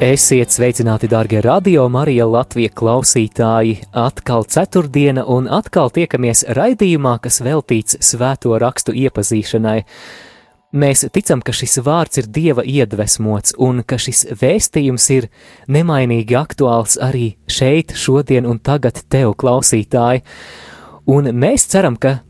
[0.00, 3.74] Esiet sveicināti, darbie radio Marija Latvijas klausītāji!
[3.92, 9.82] Atkal ceturtdiena, un atkal tiekamies raidījumā, kas veltīts svēto rakstu iepazīšanai.
[10.72, 15.28] Mēs ticam, ka šis vārds ir dieva iedvesmots, un ka šis vēstījums ir
[15.68, 20.24] nemainīgi aktuāls arī šeit, šodien un tagad tev, klausītāji.
[21.12, 22.22] Un mēs ceram, ka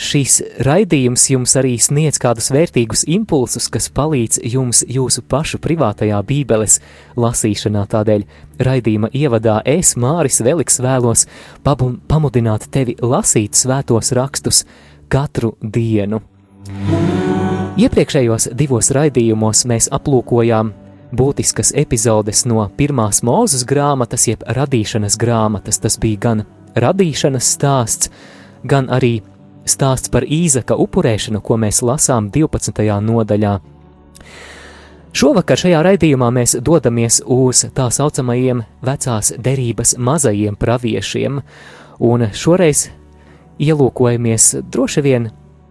[0.00, 6.80] šīs raidījums jums arī sniedz kādus vērtīgus impulsus, kas palīdz jums jūsu pašu privātajā bībeles
[7.20, 7.84] lasīšanā.
[7.92, 8.24] Tādēļ
[8.58, 11.26] raidījuma ievadā es, Māris Veliks, vēlos
[11.64, 14.64] pamudināt tevi lasīt svētos rakstus
[15.08, 16.22] katru dienu.
[17.74, 20.72] Iepriekšējos divos raidījumos mēs aplūkojām
[21.14, 25.80] būtiskas epizodes no pirmās mūzes grāmatas, jeb radīšanas grāmatas.
[25.82, 26.44] Tas bija gan
[26.78, 28.10] radīšanas stāsts,
[28.66, 29.20] gan arī
[29.64, 32.84] stāsts par īzaka upurēšanu, ko mēs lasām 12.
[33.04, 33.54] nodaļā.
[35.14, 41.38] Šovakar šajā raidījumā mēs dodamies uz tā saucamajiem vecās derības mazajiem praviešiem,
[42.02, 42.88] un šoreiz
[43.62, 45.28] ielūkojamies droši vien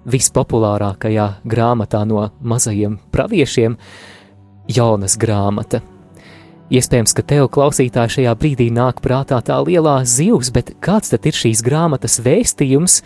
[0.07, 3.77] vispopulārākajā grāmatā no mazajiem praviešiem-
[4.75, 5.81] Jaunas grāmata.
[6.71, 11.35] Iespējams, ka tev klausītāji šajā brīdī nāk prātā tā lielā zivs, bet kāds tad ir
[11.35, 13.01] šīs grāmatas vēstījums,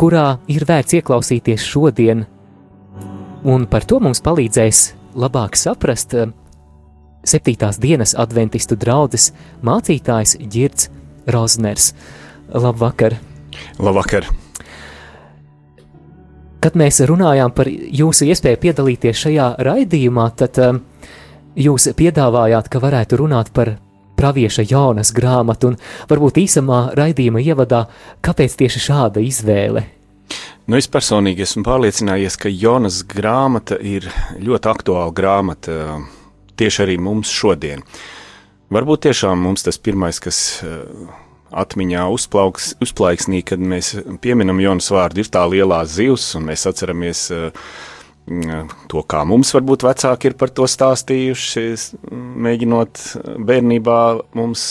[0.00, 2.24] kurā ir vērts ieklausīties šodien,
[3.44, 4.82] un par to mums palīdzēs
[5.20, 6.30] labāk saprast eh,
[7.26, 9.30] septītās dienas adventistu draugs
[9.66, 10.88] mācītājs Girts
[11.28, 11.92] Rozners.
[12.50, 13.18] Labvakar!
[13.78, 14.30] Labvakar!
[16.60, 20.82] Kad mēs runājām par jūsu iespēju piedalīties šajā raidījumā, tad um,
[21.56, 23.78] jūs piedāvājāt, ka varētu runāt par
[24.20, 27.86] pravieša Jānas grāmatu, un varbūt īsumā raidījuma ievadā,
[28.24, 29.86] kāpēc tieši šāda izvēle?
[30.70, 34.06] Nu, es personīgi esmu pārliecinājies, ka Jonas grāmata ir
[34.38, 35.76] ļoti aktuāla grāmata
[36.60, 37.82] tieši arī mums šodien.
[38.70, 40.60] Varbūt tiešām mums tas pirmais, kas
[41.50, 47.24] atmiņā uzplauks, uzplaiksnī, kad mēs pieminam Jonas vārdu, ir tā lielā zivs, un mēs atceramies
[47.34, 47.50] uh,
[48.90, 51.62] to, kā mums varbūt vecāki ir par to stāstījuši,
[52.44, 53.00] mēģinot
[53.48, 53.96] bērnībā
[54.38, 54.64] mums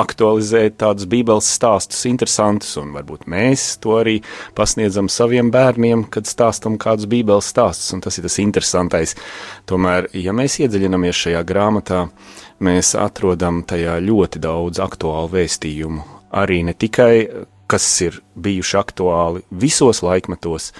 [0.00, 4.16] aktualizēt tādus bībeles stāstus interesantus, un varbūt mēs to arī
[4.58, 9.14] pasniedzam saviem bērniem, kad stāstam kādus bībeles stāstus, un tas ir tas interesantais.
[9.70, 12.08] Tomēr, ja mēs iedziļinamies šajā grāmatā,
[12.64, 16.02] mēs atrodam tajā ļoti daudz aktuālu vēstījumu,
[16.34, 17.14] arī ne tikai,
[17.70, 20.72] kas ir bijuši aktuāli visos laikmetos,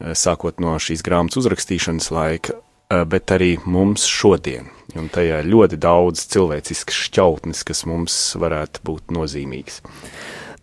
[0.00, 2.56] sākot no šīs grāmatas uzrakstīšanas laika,
[2.90, 4.70] eh, bet arī mums šodien.
[4.98, 9.80] Un tajā ir ļoti daudz cilvēciskas šķautnes, kas mums varētu būt nozīmīgas.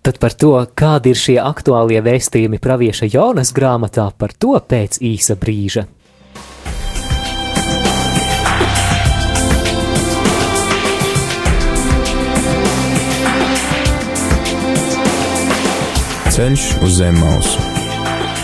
[0.03, 5.35] Tad par to, kādi ir šie aktuālie vēstījumi pravieša Jonas grāmatā, par to pēc īsa
[5.35, 5.87] brīža.
[16.37, 17.76] Ceļš uz zem mausu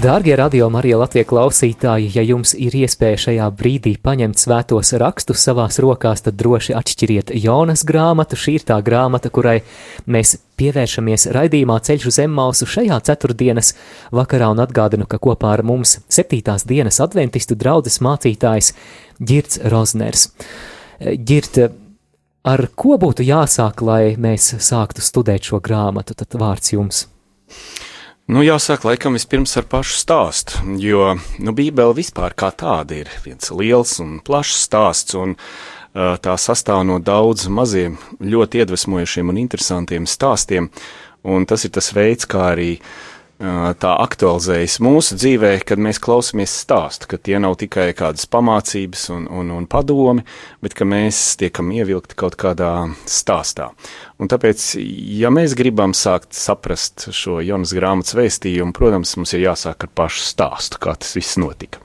[0.00, 5.76] Dārgie radio Marija Latvijas klausītāji, ja jums ir iespēja šajā brīdī paņemt svētos rakstus savās
[5.82, 8.38] rokās, tad droši atšķiriet Jonas grāmatu.
[8.40, 9.58] Šī ir tā grāmata, kurai
[10.08, 13.74] mēs pievēršamies raidījumā Ceļš uz Zemmausu šajā ceturtdienas
[14.16, 18.72] vakarā un atgādinu, ka kopā ar mums septītās dienas adventistu draudzes mācītājs
[19.20, 20.30] Girts Rozners.
[21.28, 21.60] Girt,
[22.48, 27.04] ar ko būtu jāsāk, lai mēs sāktu studēt šo grāmatu, tad vārds jums.
[28.30, 33.50] Nu, jāsaka, laikam vispirms ar pašu stāstu, jo nu, Bībele vispār kā tāda ir viens
[33.50, 40.06] liels un plašs stāsts, un uh, tā sastāv no daudz maziem, ļoti iedvesmojošiem un interesantiem
[40.06, 40.70] stāstiem,
[41.26, 43.09] un tas ir tas veids, kā arī uh,
[43.40, 49.26] tā aktualizējas mūsu dzīvē, kad mēs klausāmies stāstu, ka tie nav tikai kādas pamācības un,
[49.32, 50.26] un, un padomi,
[50.60, 53.70] bet ka mēs tiekam ievilkti kaut kādā stāstā.
[54.20, 54.74] Un tāpēc,
[55.16, 60.26] ja mēs gribam sākt saprast šo Jonas grāmatas vēstījumu, protams, mums ir jāsāk ar pašu
[60.28, 61.80] stāstu, kā tas viss notika.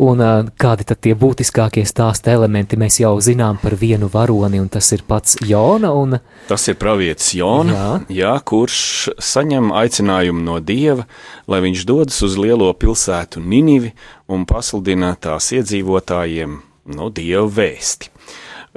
[0.00, 0.22] Un
[0.60, 2.78] kādi tad tie būtiskākie stāsta elementi?
[2.80, 5.92] Mēs jau zinām par vienu varoni, un tas ir pats Jona.
[5.96, 6.18] Un...
[6.48, 7.90] Tas ir pravietis Jona, jā.
[8.20, 8.80] Jā, kurš
[9.22, 11.06] saņem aicinājumu no Dieva,
[11.50, 13.94] lai viņš dodas uz lielo pilsētu Ninivi
[14.30, 16.60] un pasludina tās iedzīvotājiem
[16.96, 18.12] no Dieva vēsti.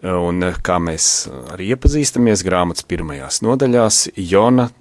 [0.03, 4.71] Un kā mēs arī iepazīstamies grāmatas pirmajās nodaļās, Jona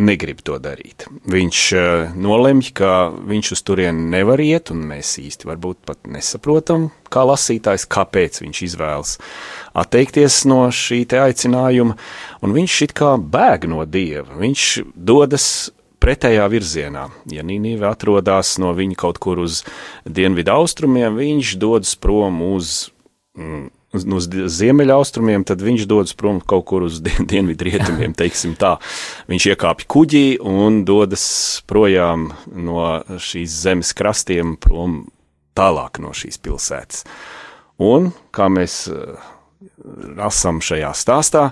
[0.00, 1.06] negrib to darīt.
[1.30, 6.88] Viņš uh, nolemj, ka viņš uz turieni nevar iet, un mēs īsti varbūt pat nesaprotam,
[7.12, 9.16] kā lasītājs, kāpēc viņš izvēlas
[9.78, 11.98] atteikties no šī te aicinājuma,
[12.40, 14.40] un viņš it kā bēg no dieva.
[14.40, 15.50] Viņš dodas
[16.00, 17.08] pretējā virzienā.
[17.30, 19.62] Ja Nīnīve atrodas no viņa kaut kur uz
[20.08, 22.88] dienvidu austrumiem, viņš dodas prom uz
[23.36, 28.76] mm, uz ziemeļaustrumiem, tad viņš dodas prom kaut kur uz dien, dienvidu rietumiem, teiksim tā.
[29.30, 31.24] Viņš iekāpj kuģī un dodas
[31.70, 35.02] projām no šīs zemes krastiem, prom
[35.58, 37.04] tālāk no šīs pilsētas.
[37.80, 38.84] Un, kā mēs
[40.16, 41.50] lasām šajā stāstā,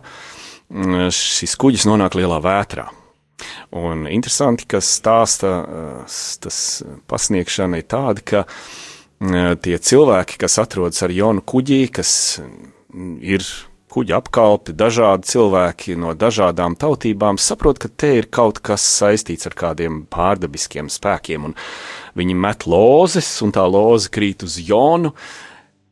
[0.68, 2.86] šis kuģis nonāk lielā vētrā.
[3.78, 5.50] Un interesanti, ka stāsta
[6.42, 6.58] tas
[7.08, 8.87] pasniegšana ir tāda, ka uh,
[9.18, 12.12] tie cilvēki, kas atrodas ar Jonu kuģī, kas
[13.20, 13.44] ir
[13.88, 19.56] kuģa apkalpi, dažādi cilvēki no dažādām tautībām, saprot, ka te ir kaut kas saistīts ar
[19.58, 21.56] kādiem pārdabiskiem spēkiem, un
[22.18, 25.14] viņi met lozes, un tā loze krīt uz Jonu.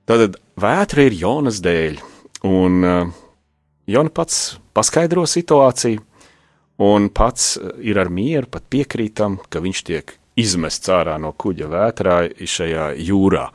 [0.07, 1.99] Tad vētra ir Jonas dēļ,
[2.47, 2.85] un
[3.91, 6.05] Jona pats paskaidro situāciju,
[6.85, 12.17] un pats ir ar mieru, pat piekrītam, ka viņš tiek izmests ārā no kuģa vētrā
[12.37, 13.49] šajā jūrā.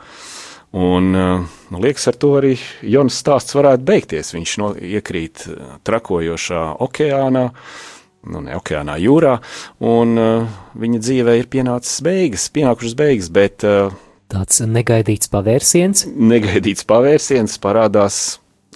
[0.72, 2.54] Un, nu, liekas, ar to arī
[2.88, 4.32] Jonas stāsts varētu beigties.
[4.32, 7.44] Viņš no, iekrīt eh, trakojošā okeānā,
[8.32, 9.34] nu, ne okeānā, jūrā,
[9.82, 13.66] un uh, viņa dzīvē ir pienācis beigas, pienākušas beigas, bet
[14.32, 16.06] tāds negaidīts pavērsiens.
[16.06, 18.22] Negaidīts pavērsiens parādās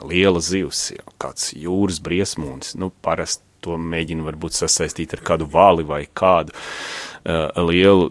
[0.01, 2.73] liela zivs, jau kāds jūras briesmūnis.
[2.81, 8.09] Nu, parasti to mēģina varbūt sasaistīt ar kādu vāli vai kādu uh, lielu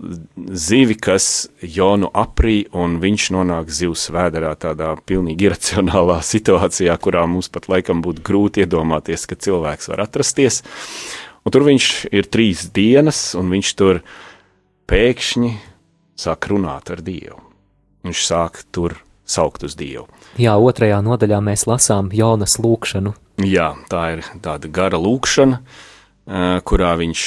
[0.50, 7.50] zivi, kas Jonu aprī, un viņš nonāk zivs vēderā tādā pilnīgi iracionālā situācijā, kurā mums
[7.52, 10.62] pat laikam būtu grūti iedomāties, ka cilvēks var atrasties.
[11.44, 14.00] Un tur viņš ir trīs dienas, un viņš tur
[14.90, 15.52] pēkšņi
[16.18, 17.40] sāk runāt ar Dievu.
[18.04, 20.08] Viņš sāk tur saukt uz Dievu.
[20.40, 23.14] Jā, otrajā nodaļā mēs lasām Jonas lūkšanu.
[23.44, 25.60] Jā, tā ir tāda gara lūkšana,
[26.24, 27.22] kurā viņš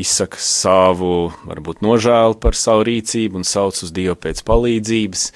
[0.00, 5.26] izsaka savu, varbūt nožēlu par savu rīcību un sauc uz Dievu pēc palīdzības,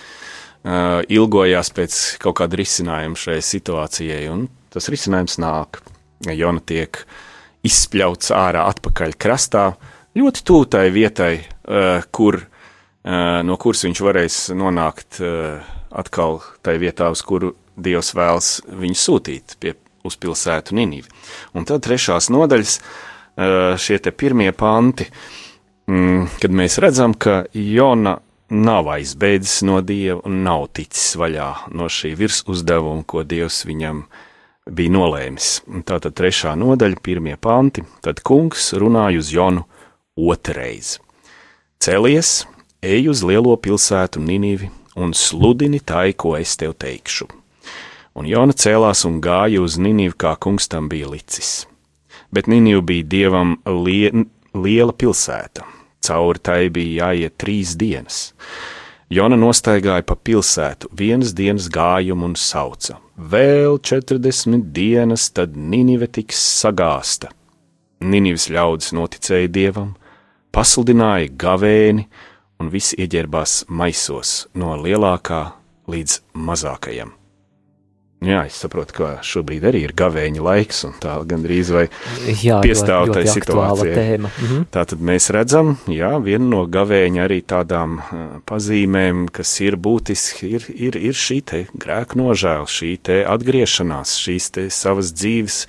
[1.12, 5.82] ilgojās pēc kaut kāda risinājuma šai situācijai, un tas risinājums nāk.
[6.32, 7.02] Jona tiek
[7.66, 9.66] izspļauts ārā atpakaļ krastā,
[10.16, 11.32] ļoti tūtai vietai,
[12.16, 12.40] kur,
[13.04, 15.20] no kuras viņš varēs nonākt
[15.92, 19.74] atkal tai vietā, uz kuru Dievs vēlas viņu sūtīt pie
[20.06, 21.10] uz pilsētu Ninivi.
[21.54, 22.78] Un tad trešās nodaļas,
[23.82, 25.06] šie te pirmie panti,
[25.90, 28.16] mm, kad mēs redzam, ka Jona
[28.50, 34.04] nav aizbēdzis no Dieva un nav ticis vaļā no šī virs uzdevuma, ko Dievs viņam
[34.70, 35.60] bija nolēmis.
[35.86, 39.66] Tātad trešā nodaļa, pirmie panti, tad kungs runāja uz Jonu
[40.16, 40.96] otrreiz.
[41.82, 42.46] Celies,
[42.82, 47.28] ej uz lielo pilsētu Ninivi un sludini tai, ko es tev teikšu
[48.16, 51.66] un Jona cēlās un gāja uz Ninivu, kā kungs tam bija licis.
[52.32, 54.10] Bet Niniva bija dievam lie,
[54.56, 55.66] liela pilsēta,
[56.04, 58.30] cauri tai bija jāiet trīs dienas.
[59.12, 66.40] Jona nostaigāja pa pilsētu, vienas dienas gājumu un sauca: Vēl četrdesmit dienas, tad Ninive tiks
[66.62, 67.30] sagāsta.
[68.00, 69.94] Ninivas ļaudis noticēja dievam,
[70.52, 72.08] pasludināja gavēni,
[72.60, 75.44] un visi ieģērbās maisos no lielākā
[75.88, 77.14] līdz mazākajam.
[78.26, 81.84] Jā, es saprotu, ka šobrīd arī ir gavēņa laiks, un tā gandrīz vai
[82.64, 84.18] piestāv tai situācijai.
[84.18, 84.66] Mhm.
[84.74, 90.52] Tā tad mēs redzam, jā, viena no gavēņa arī tādām uh, pazīmēm, kas ir būtiski,
[90.58, 95.62] ir, ir, ir šī te grēka nožēla, šī te atgriešanās, šīs te savas dzīves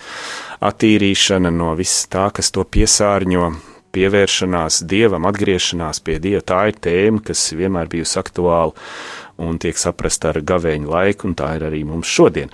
[0.66, 3.52] attīrīšana no viss tā, kas to piesārņo,
[3.98, 8.74] pievēršanās Dievam, atgriešanās pie Dieva, tā ir tēma, kas vienmēr bijusi aktuāla
[9.38, 12.52] un tiek saprasta ar gavēņu laiku, un tā ir arī mums šodien.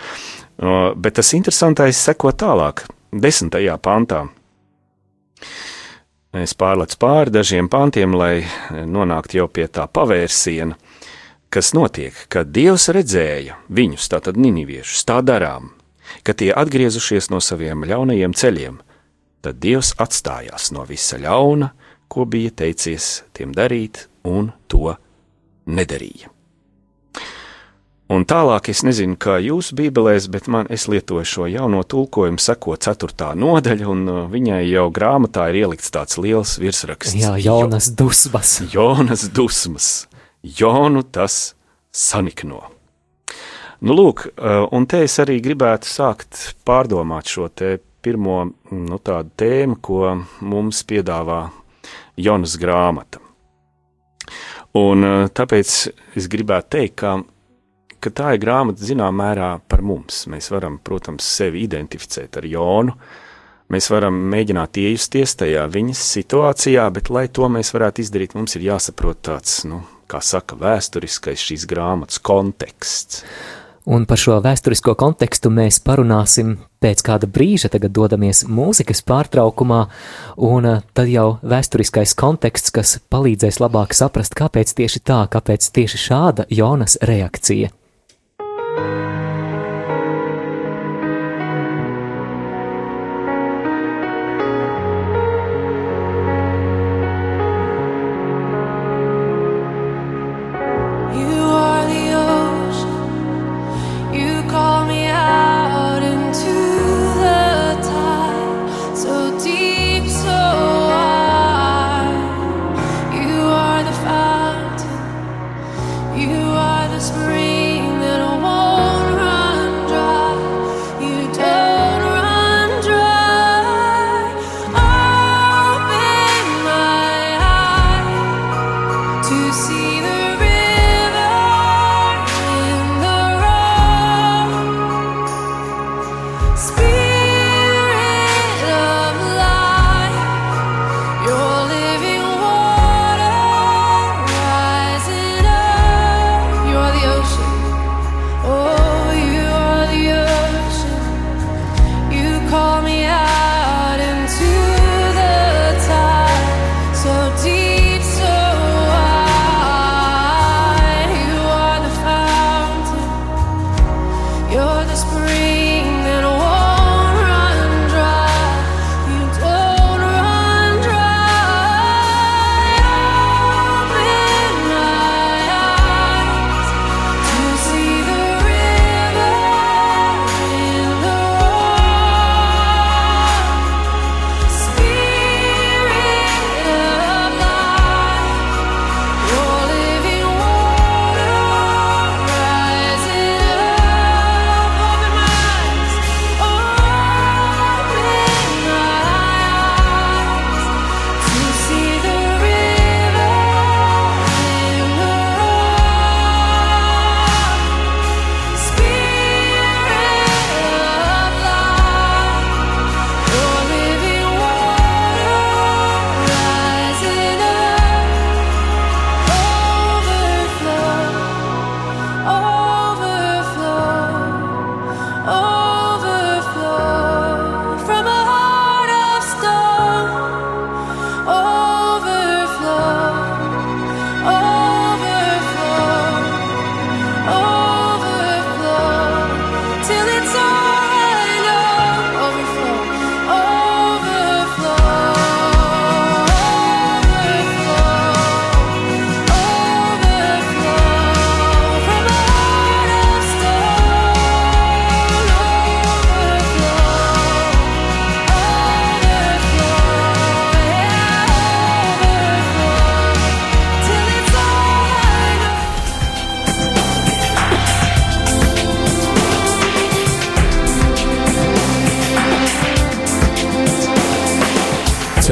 [0.58, 4.26] Bet tas interesantais seko tālāk, desmitajā pantā.
[6.34, 10.78] Es pārlecu pāri dažiem pantiem, lai nonāktu jau pie tā pavērsiena,
[11.54, 15.70] kas notiek, kad Dievs redzēja viņus, tātad niniviešus, tā darām,
[16.26, 18.82] ka tie atgriezušies no saviem ļaunajiem ceļiem,
[19.46, 21.70] tad Dievs atstājās no visa ļauna,
[22.10, 24.96] ko bija teicies tiem darīt, un to
[25.70, 26.33] nedarīja.
[28.14, 32.76] Un tālāk es nezinu, kā jūsu bībelēs, bet man es lietoju šo jauno tulkojumu, seko
[32.78, 37.16] ceturtā nodaļa, un uh, viņai jau grāmatā ir ielikts tāds liels virsraksts.
[37.18, 38.60] Jā, Jonas dusmas.
[38.74, 39.88] Jonas dusmas.
[40.44, 41.56] Jonu tas
[41.90, 42.62] sanikno.
[43.82, 49.34] Nu, lūk, uh, un te es arī gribētu sākt pārdomāt šo te pirmo nu, tādu
[49.42, 51.48] tēmu, ko mums piedāvā
[52.20, 53.24] Jonas grāmata.
[54.78, 55.78] Un uh, tāpēc
[56.20, 57.22] es gribētu teikt, ka
[58.04, 60.26] ka tā ir grāmata zināmā mērā par mums.
[60.32, 62.96] Mēs varam, protams, sevi identificēt ar Jonu.
[63.74, 68.68] Mēs varam mēģināt iejusties tajā viņas situācijā, bet, lai to mēs varētu izdarīt, mums ir
[68.68, 69.82] jāsaprot tāds, nu,
[70.12, 73.24] kā saka, vēsturiskais šīs grāmatas konteksts.
[73.84, 77.68] Un par šo vēsturisko kontekstu mēs parunāsim pēc kāda brīža.
[77.74, 79.82] Tagad dodamies mūzikas pārtraukumā,
[80.40, 86.00] un eh, tad jau vēsturiskais konteksts, kas palīdzēs labāk saprast, kāpēc tieši tā, kāpēc tieši
[86.06, 87.74] šāda Jonas reakcija.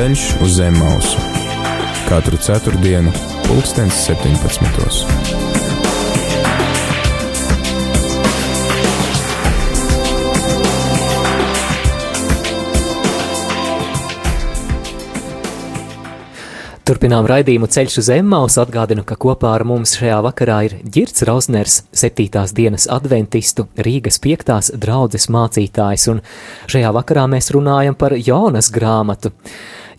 [0.01, 1.19] Ceļš uz zem mausu
[2.07, 3.11] katru ceturtdienu,
[3.45, 4.63] pulkstens 17.
[16.81, 18.57] Turpinām raidījumu ceļš uz Emmaus.
[18.57, 22.25] Atgādinu, ka kopā ar mums šajā vakarā ir Girts Rausners, 7.
[22.57, 24.73] dienas adventistu, Rīgas 5.
[24.81, 26.23] draudzes mācītājs, un
[26.73, 29.35] šajā vakarā mēs runājam par Jonas grāmatu.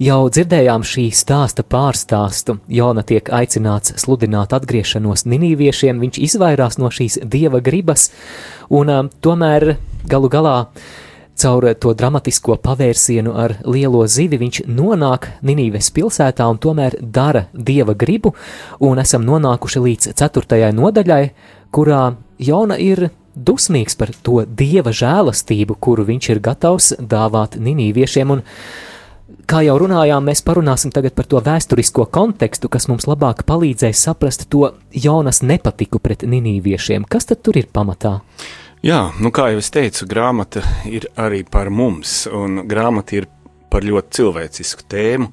[0.01, 2.59] Jau dzirdējām šī stāsta pārstāstu.
[2.73, 8.11] Jona tiek aicināts sludināt atgriešanos ninīviešiem, viņš izvairās no šīs dieva gribas,
[8.73, 9.75] un uh, tomēr
[10.09, 10.57] galu galā
[11.43, 17.95] caur to dramatisko pavērsienu ar lielo zivi viņš nonāk Ninīves pilsētā un tomēr dara dieva
[17.99, 18.35] gribu,
[18.81, 21.25] un esam nonākuši līdz ceturtajai nodaļai,
[21.73, 28.37] kurā Jona ir dusmīgs par to dieva žēlastību, kuru viņš ir gatavs dāvāt ninīviešiem.
[29.49, 34.47] Kā jau runājām, mēs parunāsim tagad par to vēsturisko kontekstu, kas mums labāk palīdzēs saprast
[34.53, 37.05] to Jonas nepatiku pret ninīviešiem.
[37.09, 38.21] Kas tad tur ir pamatā?
[38.83, 43.29] Jā, nu kā jau es teicu, grāmata ir arī par mums, un grāmata ir
[43.71, 45.31] par ļoti cilvēcisku tēmu,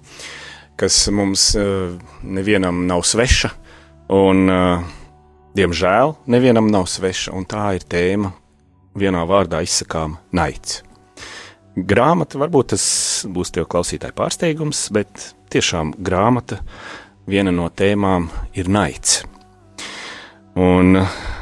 [0.80, 3.52] kas mums uh, nevienam nav sveša,
[4.16, 4.96] un uh,
[5.58, 8.30] Diemžēl nevienam nav sveša, un tā ir tēma
[9.00, 10.84] vienā vārdā izsakām naids.
[11.88, 12.86] Grāmata, varbūt tas
[13.30, 16.60] būs tev klausītāji pārsteigums, bet tiešām grāmata
[17.30, 19.22] viena no tēmām ir naids.
[20.60, 20.98] Un,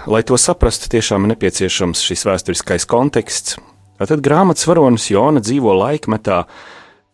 [0.05, 3.57] lai to saprastu, tiešām ir nepieciešams šis vēsturiskais konteksts.
[3.97, 6.43] Tad grāmatas varonis Jona dzīvo laikmetā,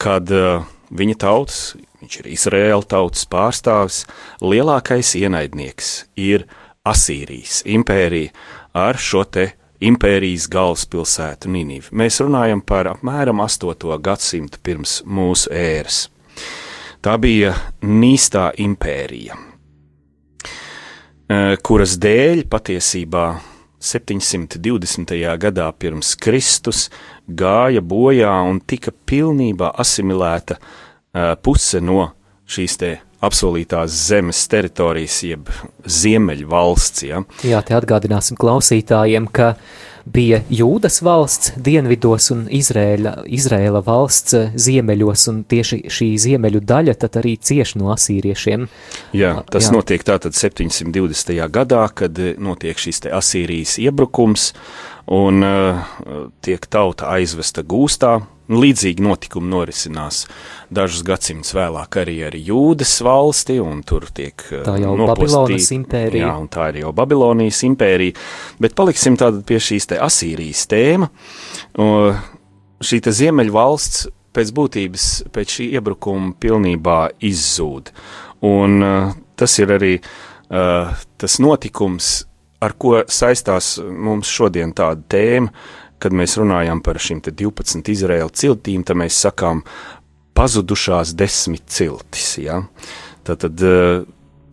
[0.02, 1.62] kad uh, viņa tautas,
[2.02, 4.04] viņš ir Izraēla tautas pārstāvis,
[4.44, 6.48] lielākais ienaidnieks ir
[6.84, 8.34] Asīrijas impērija
[8.76, 9.54] ar šo te
[9.88, 11.92] impērijas galvaspilsētu Ninivu.
[11.96, 13.98] Mēs runājam par apmēram 8.
[14.04, 16.08] gadsimtu pirms mūsu ēras.
[17.04, 17.52] Tā bija
[17.84, 19.36] Nīstā impērija,
[21.30, 23.26] eh, kuras dēļ patiesībā
[23.84, 25.38] 720.
[25.38, 26.90] gadā pirms Kristus
[27.28, 32.14] gāja bojā un tika pilnībā asimilēta eh, puse no
[32.48, 35.50] šīs te apsolītās zemes teritorijas, jeb
[35.86, 37.08] ziemeļu valsts.
[37.08, 37.24] Ja?
[37.46, 39.54] Jā, te atgādināsim klausītājiem, ka
[40.04, 47.22] bija Jūdas valsts dienvidos un Izrēla, Izrēla valsts ziemeļos, un tieši šī ziemeļu daļa tad
[47.22, 48.68] arī cieš no asīriešiem.
[49.16, 49.78] Jā, tas Jā.
[49.78, 51.40] notiek tātad 720.
[51.54, 54.52] gadā, kad notiek šis te Asīrijas iebrukums,
[55.14, 55.84] un uh,
[56.44, 58.20] tiek tauta aizvesta gūstā,
[58.52, 60.26] Līdzīgi notikumi norisinās
[60.74, 66.26] dažus gadsimtus vēlāk arī ar Jūdas valsti, un tur tiek tā jau Babilonas impērija.
[66.26, 68.18] Jā, un tā ir jau Babilonijas impērija,
[68.60, 71.08] bet paliksim tātad pie šīs te Asīrijas tēma.
[72.84, 77.94] Šī te Ziemeļu valsts pēc būtības pēc šī iebrukuma pilnībā izzūd,
[78.50, 80.92] un uh, tas ir arī uh,
[81.22, 82.12] tas notikums,
[82.64, 85.54] ar ko saistās mums šodien tāda tēma,
[86.04, 89.64] kad mēs runājam par šīm 12 Izraēla ciltīm, tad mēs sakām
[90.36, 92.36] pazudušās desmit ciltis.
[92.42, 92.60] Ja?
[93.24, 94.04] Tad, tad eh,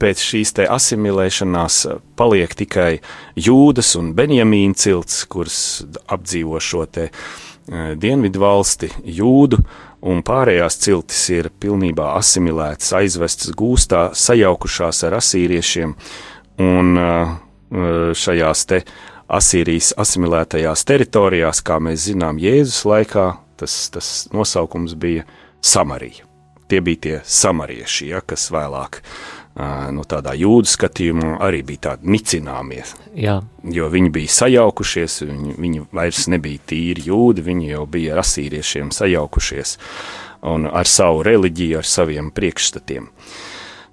[0.01, 1.83] pēc šīs asimilēšanās
[2.17, 2.91] paliek tikai
[3.35, 5.61] Jūdas un Benjamīna cilts, kuras
[6.07, 9.61] apdzīvo šo te eh, dienvidu valsti, Jūdu,
[10.07, 15.95] un pārējās ciltis ir pilnībā asimilētas, aizvestas gūstā, sajaukušās ar asīriešiem,
[16.63, 17.39] un eh,
[17.71, 18.85] šajās te
[19.31, 23.27] Asīrijas asimilētajās teritorijās, kā mēs zinām, Jēzus laikā
[23.61, 25.27] tas, tas nosaukums bija
[25.63, 26.27] Samarija.
[26.71, 29.01] Tie bija tie samarieši, ja, kas vēlāk
[29.95, 32.85] no tādā jūdu skatījumā arī bija tādi nicināmie.
[33.19, 33.41] Jā.
[33.67, 38.93] Jo viņi bija sajaukušies, viņi, viņi vairs nebija tīri jūdi, viņi jau bija ar asīriešiem
[38.95, 39.77] sajaukušies
[40.51, 43.11] un ar savu reliģiju, ar saviem priekšstatiem.
[43.11, 43.50] Uh,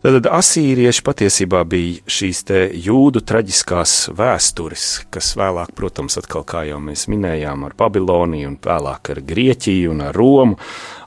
[0.07, 2.37] Tad asīrieši patiesībā bija šīs
[2.79, 9.11] jūdu traģiskās vēstures, kas vēlāk, protams, atkal, kā jau mēs minējām, ar Babiloniju un vēlāk
[9.11, 10.55] ar Grieķiju un ar Romu,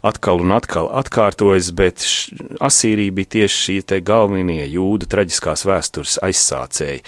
[0.05, 2.05] atkal un atkal atkārtojas, bet
[2.61, 7.01] Asīrija bija tieši šī galvenie jūdu traģiskās vēstures aizsācēji.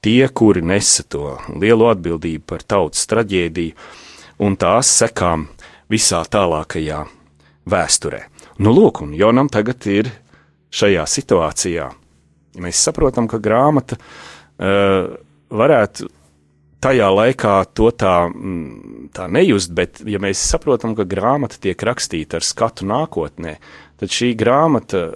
[0.00, 3.76] Tie, kuri nesa to lielo atbildību par tautas traģēdiju
[4.48, 5.50] un tās sekām
[5.92, 7.04] visā tālākajā
[7.68, 8.24] vēsturē.
[8.64, 10.14] Nu, lūk, un Jonam tagad ir
[10.74, 11.88] šajā situācijā.
[12.62, 15.14] Mēs saprotam, ka grāmata uh,
[15.54, 16.08] varētu
[16.84, 22.38] tajā laikā to tā, mm, tā nejust, bet, ja mēs saprotam, ka grāmata tiek rakstīta
[22.38, 23.56] ar skatu nākotnē,
[24.00, 25.06] tad šī grāmata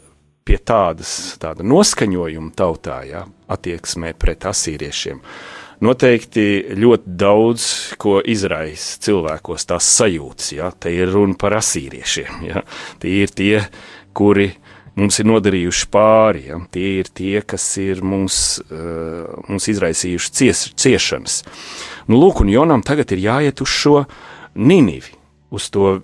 [0.48, 5.20] pie tādas tāda noskaņojuma tautā, ja, attieksmē pret asīriešiem,
[5.84, 6.46] noteikti
[6.80, 7.66] ļoti daudz
[8.00, 10.54] ko izraisa cilvēkos tās sajūtas.
[10.56, 12.40] Ja, te ir runa par asīriešiem.
[12.48, 12.64] Ja,
[13.02, 13.60] tie ir tie,
[14.16, 14.67] kuri uh,
[14.98, 16.44] mums ir nodarījuši pāri.
[16.50, 16.58] Ja?
[16.74, 21.40] Tie ir tie, kas ir mums, uh, mums izraisījuši cies, ciešanas.
[22.08, 24.02] Nu, lūk, un Jonam tagad ir jāiet uz šo
[24.58, 25.14] Ninivi,
[25.54, 25.98] uz to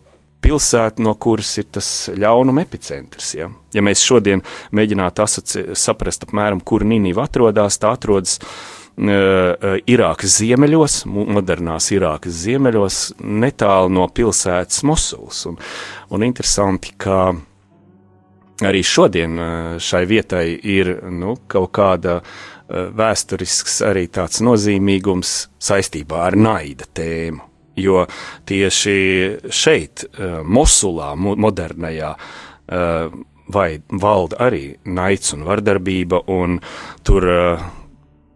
[0.44, 3.32] pilsētu, no kuras ir tas ļaunuma epicentrs.
[3.38, 4.44] Ja, ja mēs šodien
[4.76, 5.26] mēģinātu
[5.78, 14.06] saprast, apmēram, kur Nīniva atrodas, tā atrodas uh, Irākas ziemeļos, modernās Irākas ziemeļos, netālu no
[14.12, 15.44] pilsētas Mosuls.
[15.50, 15.58] Un,
[16.12, 17.32] un interesanti, ka
[18.62, 19.38] arī šodien
[19.82, 22.20] šai vietai ir nu, kaut kāda
[22.68, 27.50] vēsturisks arī tāds nozīmīgums saistībā ar naida tēmu.
[27.74, 28.04] Jo
[28.46, 28.98] tieši
[29.50, 30.04] šeit,
[30.46, 32.12] Mosulā, modernajā,
[33.56, 36.60] vai valda arī naids un vardarbība, un
[37.02, 37.58] tur Eh,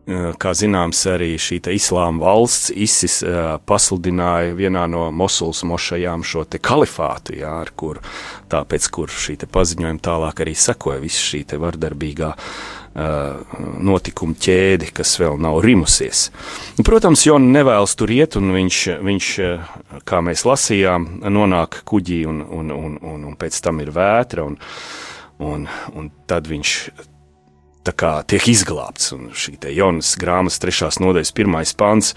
[0.09, 7.37] kā zināms, arī šī islāma valsts ISIS eh, pasludināja vienā no Mosulas mošajām šo kalifātu,
[7.37, 8.01] jā, ar kuru
[8.49, 15.37] tāpēc, kur šī paziņojuma tālāk arī sekoja visa šī vardarbīgā uh, notikuma ķēde, kas vēl
[15.41, 16.29] nav rimusies.
[16.85, 19.29] Protams, Jona nevēlas tur iet, un viņš, viņš,
[20.09, 24.57] kā mēs lasījām, nonāk kuģī, un, un, un, un, un pēc tam ir vētra, un,
[25.45, 26.79] un, un tad viņš
[27.97, 29.13] kā, tiek izglābts.
[29.17, 32.15] Un šī Jonas grāmatas trešās nodaļas pirmais pants,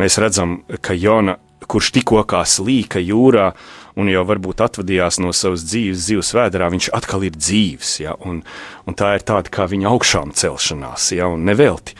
[0.00, 3.50] mēs redzam, ka Jona, kurš tikko kā slīka jūrā
[3.96, 7.96] un jau varbūt atvadījās no savas dzīves, zivs vēdā, viņš atkal ir dzīves.
[8.04, 8.42] Ja, un,
[8.86, 11.96] un tā ir tāda kā viņa augšām celšanās, ja, un nevelti.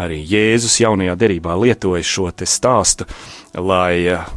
[0.00, 3.04] Arī Jēzus jaunajā derībā lietoja šo stāstu,
[3.58, 4.28] lai eh,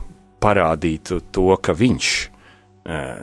[0.44, 3.22] parādītu to, ka viņš uh,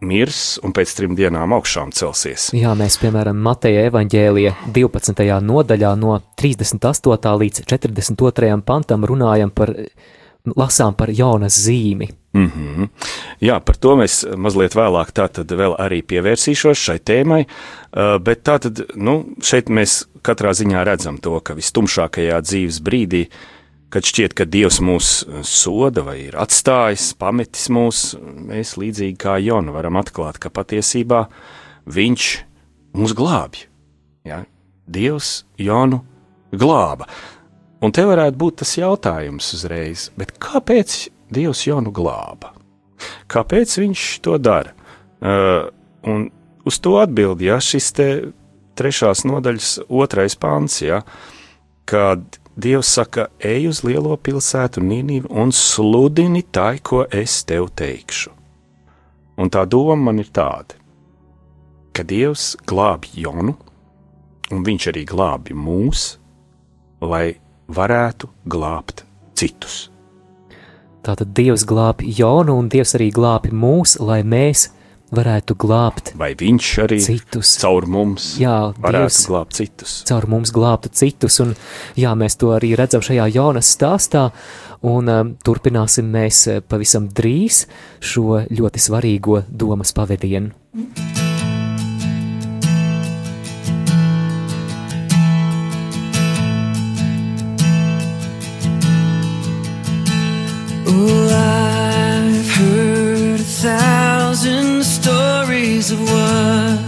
[0.00, 2.50] mirs un pēc trim dienām augšām celsies.
[2.56, 5.26] Jā, mēs, piemēram, Mateja evaņģēlija 12.
[5.46, 7.34] nodaļā no 38.
[7.42, 8.54] līdz 42.
[8.66, 9.74] pantam runājam par,
[10.56, 12.10] lasām par jaunas zīmi.
[12.32, 12.88] Mm -hmm.
[13.40, 17.46] Jā, par to mēs mazliet vēlāk tātad vēl arī pievērsīšos šai tēmai,
[18.22, 23.26] bet tātad, nu, šeit mēs katrā ziņā redzam to, ka vistumšākajā dzīves brīdī
[23.90, 29.38] kad šķiet, ka Dievs mūs uh, soda vai ir atstājis, pametis mūs, mēs līdzīgi kā
[29.42, 31.26] Jona varam atklāt, ka patiesībā
[31.90, 32.24] Viņš
[32.94, 33.64] mūs glābj.
[34.28, 34.44] Ja?
[34.90, 36.02] Dievs Jonu
[36.52, 37.08] glāba.
[37.80, 40.10] Un te varētu būt tas jautājums uzreiz,
[40.42, 42.52] kāpēc Dievs Jonu glāba?
[43.30, 44.74] Kāpēc viņš to dara?
[45.20, 45.70] Uh,
[46.04, 46.28] un
[46.68, 48.08] uz to atbild, ja šis te
[48.76, 51.00] trešās nodaļas otrais pāns, ja,
[51.88, 58.32] kad Dievs saka, ej uz lielo pilsētu Nīnīvu un sludini tai, ko es tev teikšu.
[59.40, 60.74] Un tā doma man ir tāda,
[61.94, 63.54] ka Dievs glābj Jonu,
[64.50, 66.02] un viņš arī glābj mūs,
[67.00, 67.38] lai
[67.70, 69.04] varētu glābt
[69.38, 69.86] citus.
[71.06, 74.68] Tātad Dievs glābj Jonu, un Dievs arī glābj mūs, lai mēs
[75.14, 76.12] varētu glābt.
[76.18, 79.96] Vai viņš arī citus caur mums jā, varētu Dievs glābt citus?
[80.10, 81.54] Caur mums glābtu citus, un
[81.98, 84.28] jā, mēs to arī redzam šajā jaunas stāstā,
[84.86, 87.64] un um, turpināsim mēs uh, pavisam drīz
[88.00, 90.54] šo ļoti svarīgo domas pavadienu.
[90.70, 91.29] Oh,
[105.10, 106.78] thousand of what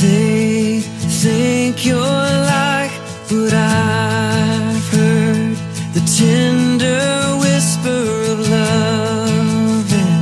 [0.00, 0.80] they
[1.22, 2.92] think you're like,
[3.30, 5.56] but I've heard
[5.94, 10.18] the tender whisper of love in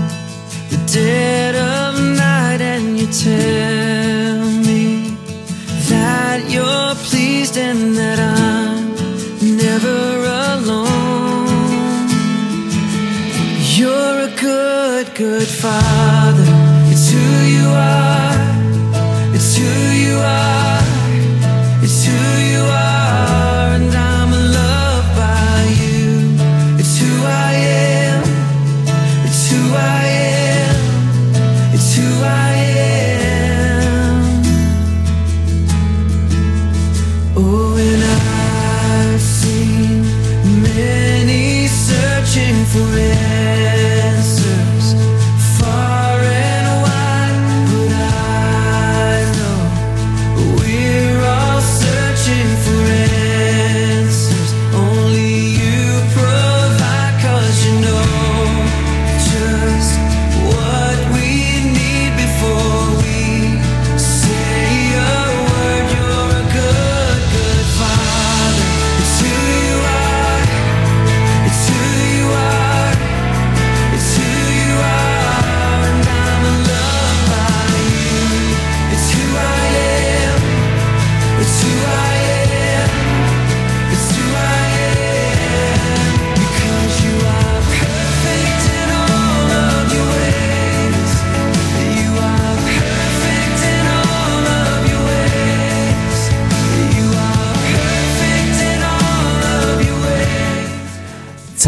[0.70, 5.16] the dead of night, and you tell me
[5.90, 8.94] that you're pleased and that I'm
[9.57, 9.99] never
[10.53, 12.09] alone.
[13.77, 16.13] You're a good, good father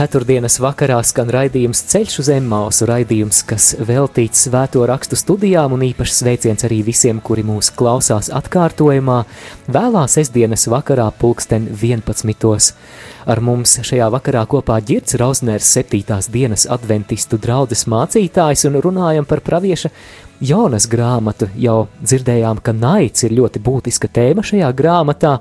[0.06, 6.20] Ceturtdienas vakarā skan raidījums Ceļš uz Emmausu, raidījums, kas veltīts svēto rakstu studijām un īpašs
[6.20, 9.16] sveiciens arī visiem, kuri mūs klausās atkārtojumā,
[9.66, 12.68] vēlā sestdienas vakarā pulksten 11.
[13.26, 19.42] Ar mums šajā vakarā kopā ģirds Rausners septītās dienas adventistu draudzes mācītājs un runājam par
[19.42, 19.90] pravieša
[20.38, 21.50] Jonas grāmatu.
[21.58, 25.34] Jau dzirdējām, ka naids ir ļoti būtiska tēma šajā grāmatā,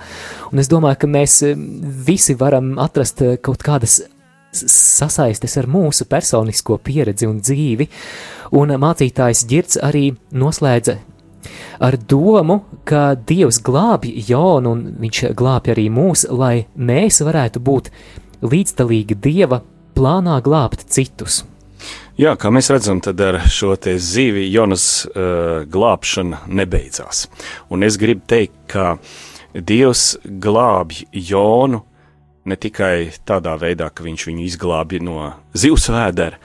[0.49, 1.41] un es domāju, ka mēs
[2.09, 4.01] visi varam atrast kaut kādas
[4.71, 7.89] sasaistes ar mūsu personisko pieredzi un dzīvi,
[8.55, 10.97] un mācītājs Girts arī noslēdza
[11.79, 17.91] ar domu, ka Dievs glābj Jonu un viņš glābj arī mūs, lai mēs varētu būt
[18.45, 19.61] līdzdalīgi Dieva
[19.95, 21.43] plānā glābt citus.
[22.15, 27.25] Jā, kā mēs redzam, tad ar šo zīvi Jonas uh, glābšana nebeidzās.
[27.69, 28.95] Un es gribu teikt, ka
[29.55, 31.83] Dievs glābj Jonu
[32.45, 35.19] ne tikai tādā veidā, ka viņš viņu izglābja no
[35.57, 36.39] zivs vēdera,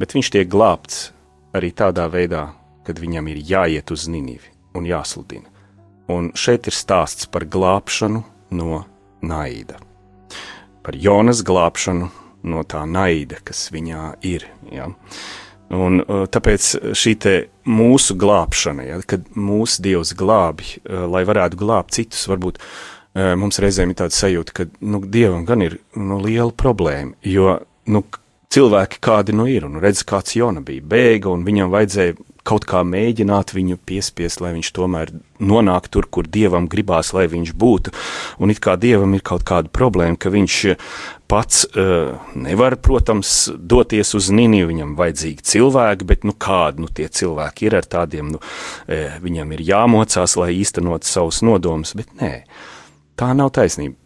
[0.00, 1.10] bet viņš tiek glābts
[1.56, 2.48] arī tādā veidā,
[2.86, 5.46] kad viņam ir jāiet uz Nīnivi un jāsludina.
[6.10, 8.24] Un šeit ir stāsts par glābšanu
[8.56, 8.84] no
[9.22, 9.78] naida,
[10.82, 12.08] par Jonas glābšanu
[12.50, 14.46] no tā naida, kas viņā ir.
[14.72, 14.88] Ja?
[15.70, 17.14] Un, uh, tāpēc šī
[17.68, 22.58] mūsu glābšana, ja, kad mūsu dievs glābj, uh, lai varētu glābt citus, varbūt
[23.14, 27.58] mums reizēm ir tāda sajūta, ka nu, dievam gan ir nu, liela problēma, jo
[27.90, 28.04] nu,
[28.50, 32.80] cilvēki kādi nu ir, un redz, kāds Jona bija bēga, un viņam vajadzēja kaut kā
[32.86, 35.12] mēģināt viņu piespiest, lai viņš tomēr
[35.44, 37.92] nonāk tur, kur dievam gribās, lai viņš būtu.
[38.40, 40.56] Un it kā dievam ir kaut kāda problēma, ka viņš
[41.30, 47.06] pats uh, nevar, protams, doties uz Nīniju, viņam vajadzīgi cilvēki, bet nu kādi nu, tie
[47.06, 52.34] cilvēki ir ar tādiem, nu, uh, viņam ir jāmocās, lai īstenot savus nodomus, bet nē.
[53.20, 53.98] Tā nav taisnība.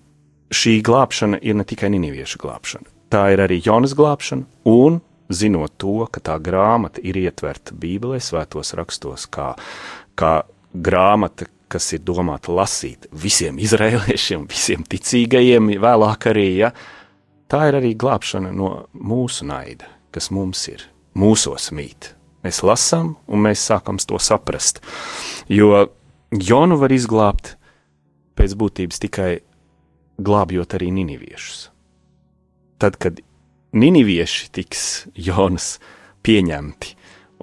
[0.55, 4.99] Šī glābšana ir ne tikai niniviešu glābšana, tā ir arī Jonas glābšana, un
[5.31, 9.53] zinot to, ka tā grāmata ir ietverta Bībelē, svētos rakstos, kā,
[10.19, 10.35] kā
[10.75, 16.75] grāmata, kas ir domāta lasīt visiem izrēliešiem, visiem ticīgajiem, vēlāk arī, ja,
[17.51, 22.13] tā ir arī glābšana no mūsu naida, kas mums ir, mūsos mīt.
[22.45, 24.83] Mēs lasām, un mēs sākam to saprast.
[25.49, 25.87] Jo
[26.35, 27.55] Jonu var izglābt
[28.39, 29.31] pēc būtības tikai
[30.23, 31.69] glābjot arī niniviešus.
[32.83, 33.21] Tad, kad
[33.75, 35.79] ninivieši tiks Jonas
[36.27, 36.95] pieņemti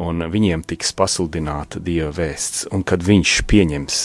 [0.01, 3.99] un viņiem tiks pasludināta Dieva vēsts, un kad viņš pieņems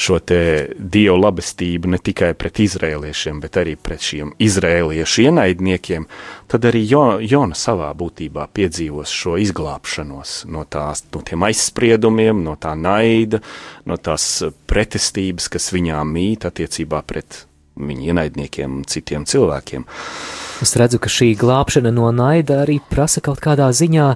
[0.00, 6.06] šo dievu labestību ne tikai pret izrēliešiem, bet arī pret šiem izrēliešu ienaidniekiem,
[6.50, 12.56] tad arī jo, Jona savā būtībā piedzīvos šo izglābšanos no, tās, no tiem aizspriedumiem, no
[12.60, 13.42] tā naida,
[13.88, 14.32] no tās
[14.70, 17.44] pretestības, kas viņām mīt attiecībā pret
[17.80, 19.86] viņu ienaidniekiem un citiem cilvēkiem.
[20.60, 24.10] Es redzu, ka šī glābšana no naida arī prasa kaut kādā ziņā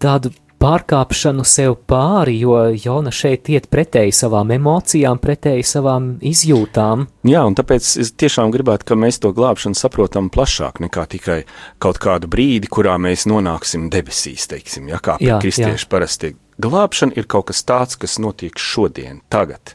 [0.00, 7.06] tādu pārkāpšanu sev pāri, jo Jona šeit iet pretēji savām emocijām, pretēji savām izjūtām.
[7.28, 11.40] Jā, un tāpēc es tiešām gribētu, ka mēs to glābšanu saprotam plašāk nekā tikai
[11.82, 15.90] kaut kādu brīdi, kurā mēs nonāksim debesīs, teiksim, ja kā jā, kristieši jā.
[15.90, 19.72] parasti Glābšana ir kaut kas tāds, kas notiek šodien, tagad.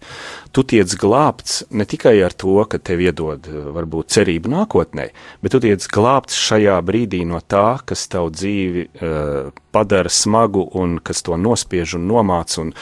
[0.54, 5.08] Tu tiec glābts ne tikai ar to, ka tev iedod varbūt cerību nākotnē,
[5.42, 11.00] bet tu tiec glābts šajā brīdī no tā, kas tavu dzīvi uh, padara smagu un
[11.02, 12.74] kas to nospiež un nomāc un,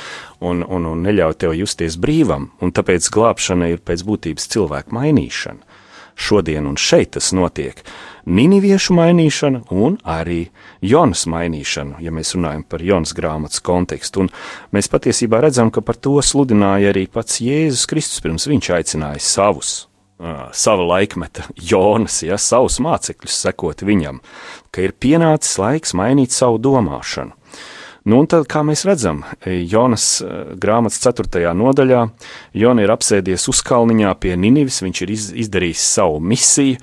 [0.43, 2.51] un, un, un neļauj tev justies brīvam.
[2.60, 5.64] Un tāpēc glābšana ir pēc būtības cilvēku mainīšana.
[6.15, 7.82] Šodien un šeit tas notiek.
[8.25, 10.47] Niniviešu mainīšana un arī
[10.82, 14.25] Jonas mainīšana, ja mēs runājam par Jonas grāmatas kontekstu.
[14.25, 14.32] Un
[14.73, 19.75] mēs patiesībā redzam, ka par to sludināja arī pats Jēzus Kristus, pirms viņš aicināja savus
[20.51, 24.21] sava laikmeta Jonas, ja savus mācekļus sekot viņam,
[24.71, 27.36] ka ir pienācis laiks mainīt savu domāšanu.
[28.05, 30.19] Nu, un tad, kā mēs redzam, Jonas
[30.61, 31.41] grāmatas 4.
[31.57, 32.03] nodaļā,
[32.53, 35.13] Jona ir apsēdies uzkalniņā pie Ninivis, viņš ir
[35.45, 36.77] izdarījis savu misiju,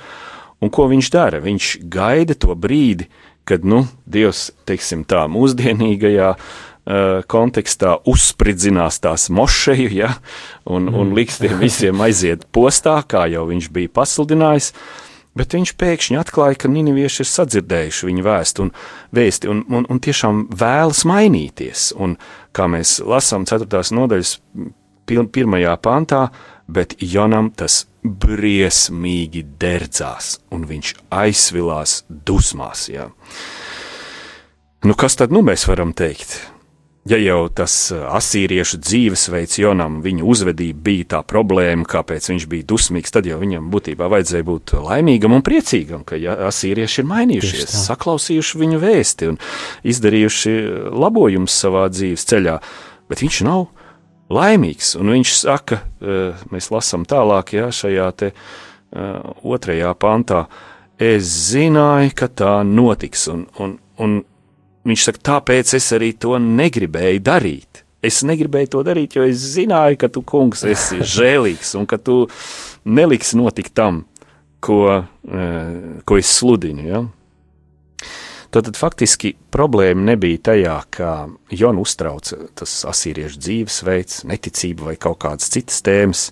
[0.63, 1.43] Un ko viņš dara?
[1.43, 3.09] Viņš gaida to brīdi,
[3.49, 10.13] kad nu, Dievs, teiksim, tā mūsdienīgajā uh, kontekstā uzspridzinās tās mošeju, ja,
[10.63, 10.99] un, mm.
[11.03, 14.71] un liks tiem visiem aiziet postā, kā jau viņš bija pasludinājis.
[15.39, 18.73] Bet viņš pēkšņi atklāja, ka ninivieši ir sadzirdējuši viņa vēstu un
[19.17, 21.89] vēsti, un, un, un tiešām vēlas mainīties.
[21.97, 22.19] Un,
[22.53, 23.81] kā mēs lasām 4.
[23.97, 24.37] nodaļas
[25.09, 26.27] pirmajā pantā,
[26.69, 32.89] bet Jonam tas briesmīgi derdzās, un viņš aizsvilās dusmās.
[32.93, 33.09] Jā.
[34.85, 36.52] Nu, kas tad nu mēs varam teikt?
[37.09, 43.15] Ja jau tas asīriešu dzīvesveids Jonam, viņa uzvedība bija tā problēma, kāpēc viņš bija dusmīgs,
[43.15, 48.63] tad jau viņam būtībā vajadzēja būt laimīgam un priecīgam, ka ja, asīrieši ir mainījušies, saklausījuši
[48.63, 49.41] viņu vēsti un
[49.95, 50.57] izdarījuši
[50.95, 52.59] labojumus savā dzīves ceļā,
[53.11, 53.67] bet viņš nav
[54.33, 55.83] laimīgs, un viņš saka,
[56.55, 58.35] mēs lasām tālāk, jā, šajā te
[59.43, 60.47] otrajā pantā,
[61.03, 64.21] es zināju, ka tā notiks, un, un, un
[64.89, 67.83] Viņš saka, tāpēc es arī to negribēju darīt.
[68.03, 72.25] Es negribēju to darīt, jo es zināju, ka tu, kungs, esi žēlīgs un ka tu
[72.85, 74.03] neliksi notikt tam,
[74.63, 76.87] ko, eh, ko es sludinu.
[76.89, 77.05] Ja?
[78.53, 81.13] Tad, tad faktiski problēma nebija tajā, ka
[81.55, 86.27] Jona uztrauca tas asīriešu dzīvesveids, neticība vai kaut kādas citas tēmas,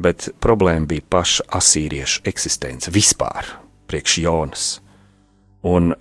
[0.00, 3.52] bet problēma bija paša asīriešu eksistence vispār,
[3.86, 4.66] priekš Jonas.
[5.68, 5.92] Un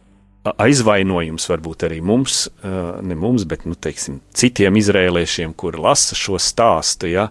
[0.62, 7.10] aizvainojums varbūt arī mums, ne mums, bet nu, teiksim, citiem izrēliešiem, kur lasa šo stāstu,
[7.12, 7.28] ja,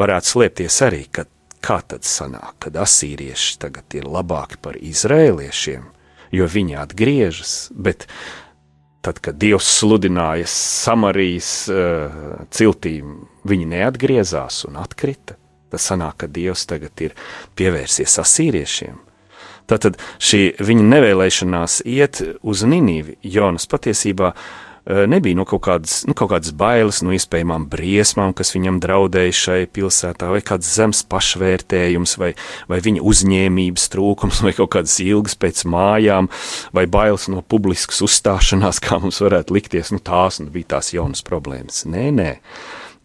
[0.00, 1.26] varētu slēpties arī, ka
[1.64, 5.84] kā tad sanāk, kad asīrieši tagad ir labāki par izrēliešiem,
[6.32, 8.06] jo viņi atgriežas, bet
[9.04, 12.16] tad, kad Dievs sludināja Samarijas uh,
[12.52, 15.36] ciltīm, viņi neatgriezās un atkrita.
[15.70, 17.14] Tas sanāk, ka Dievs tagad ir
[17.58, 18.98] pievērsies asīriešiem.
[19.70, 26.16] Tātad šī viņa nevēlēšanās iet uz Nīnīvi, Jonas patiesībā e, nebija no kaut kādas, nu,
[26.18, 32.16] kaut kādas bailes no iespējamām briesmām, kas viņam draudēja šai pilsētā, vai kāds zems pašvērtējums,
[32.22, 32.32] vai,
[32.70, 36.30] vai viņa uzņēmības trūkums, vai kaut kādas ilgas pēc mājām,
[36.76, 41.22] vai bailes no publiskas uzstāšanās, kā mums varētu likties, nu tās nu, bija tās jaunas
[41.26, 41.84] problēmas.
[41.90, 42.30] Nē, nē,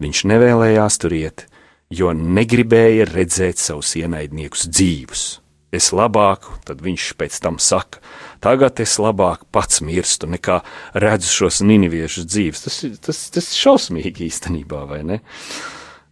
[0.02, 1.48] viņš nevēlējās tur iet,
[1.94, 5.26] jo negribēja redzēt savus ienaidniekus dzīvus
[5.74, 8.00] es labāk, tad viņš pēc tam saka,
[8.44, 10.60] tagad es labāk pats mirstu, nekā
[10.94, 12.62] redzu šos niniviešus dzīves.
[12.66, 15.20] Tas, tas, tas ir šausmīgi īstenībā, vai ne?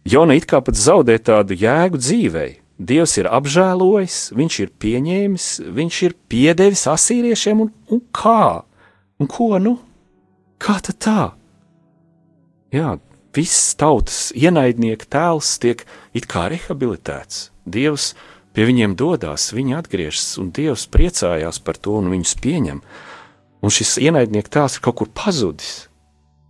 [0.05, 2.51] Jona it kā pat zaudē tādu jēgu dzīvei.
[2.75, 8.65] Dievs ir apžēlojis, viņš ir pieņēmis, viņš ir piedevis asīriešiem, un, un kā?
[9.23, 9.77] Un ko nu?
[10.59, 11.21] Kā tad tā?
[12.75, 12.97] Jā,
[13.35, 17.49] viss tautas ienaidnieka tēls tiek it kā rehabilitēts.
[17.63, 22.79] Dievs ir pie viņiem dodas, viņi atgriežas, un Dievs priecājās par to un viņus pieņem.
[23.65, 25.87] Un šis ienaidnieks tēls ir kaut kur pazudis.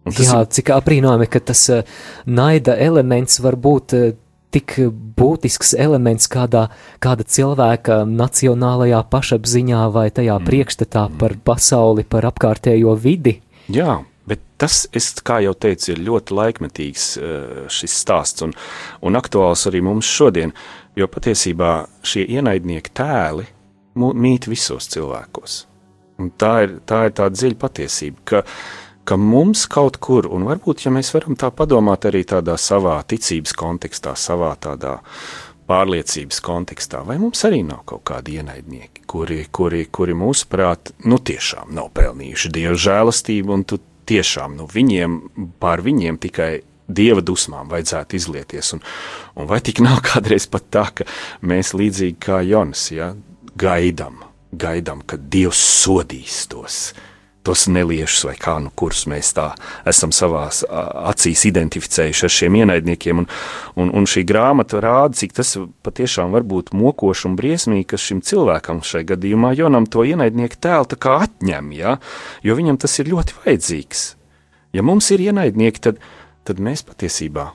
[0.06, 0.52] Jā, ir...
[0.54, 1.98] cik aprīnojami, ka tas uh,
[2.30, 4.08] naida elements var būt uh,
[4.54, 4.78] tik
[5.18, 6.68] būtisks elements kādā,
[7.04, 10.50] kāda cilvēka nacionālajā pašapziņā vai tajā mm.
[10.50, 11.22] priekšstatā mm.
[11.22, 13.40] par pasauli, par apkārtējo vidi.
[13.74, 17.28] Jā, Bet tas, es, kā jau teicu, ir ļoti laikmetīgs uh,
[17.70, 18.56] šis stāsts un,
[19.06, 20.56] un aktuāls arī mums šodien.
[20.96, 21.72] Jo patiesībā
[22.08, 23.46] šie ienaidnieki tēli
[23.96, 25.64] mīt visos cilvēkos.
[26.20, 28.42] Un tā ir, tā ir tā dziļa patiesība, ka,
[29.08, 33.56] ka mums kaut kur, un varbūt, ja mēs varam tā padomāt arī tādā savā ticības
[33.60, 35.02] kontekstā, savā tādā
[35.68, 41.74] pārliecības kontekstā, vai mums arī nav kaut kādi ienaidnieki, kuri, kuri, kuri mūsuprāt, nu tiešām
[41.76, 45.18] nav pelnījuši dievu žēlastību, un tu tiešām, nu viņiem,
[45.60, 46.52] pār viņiem tikai
[46.88, 48.74] dieva dusmām vajadzētu izlieties.
[48.78, 48.84] Un,
[49.36, 51.10] un vai tik nav kādreiz pat tā, ka
[51.46, 53.14] mēs līdzīgi kā Jonas ja,
[53.60, 54.24] gaidām,
[54.56, 56.88] gaidām, ka dievs sodīs tos.
[57.46, 59.52] Tos neliešus, vai kā nu kurus mēs tā
[59.86, 60.48] esam savā
[61.12, 63.22] acīs identificējuši ar šiem ienaidniekiem.
[63.22, 63.28] Un,
[63.78, 65.54] un, un šī grāmata rāda, cik tas
[65.86, 70.90] patiešām var būt mokoši un briesmīgi, ka šim cilvēkam šai gadījumā Jonam to ienaidnieku tēlu
[70.90, 72.00] tā kā atņem, ja?
[72.42, 74.06] jo viņam tas ir ļoti vajadzīgs.
[74.74, 76.02] Ja mums ir ienaidnieki, tad,
[76.46, 77.50] tad mēs patiesībā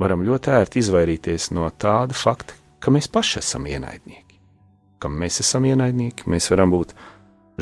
[0.00, 4.38] varam ļoti ērti izvairīties no tāda fakta, ka mēs paši esam ienaidnieki.
[5.02, 6.94] Kam mēs esam ienaidnieki, mēs varam būt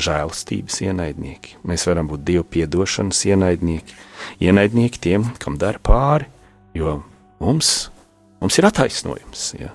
[0.01, 3.97] žēlastības ienaidnieki, mēs varam būt dievu piedošanas ienaidnieki,
[4.41, 6.29] ienaidnieki tiem, kam dara pāri,
[6.73, 6.99] jo
[7.43, 7.91] mums,
[8.41, 9.45] mums ir attaisnojums.
[9.59, 9.73] Ja.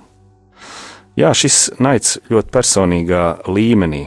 [1.19, 4.05] Jā, šis naids ļoti personīgā līmenī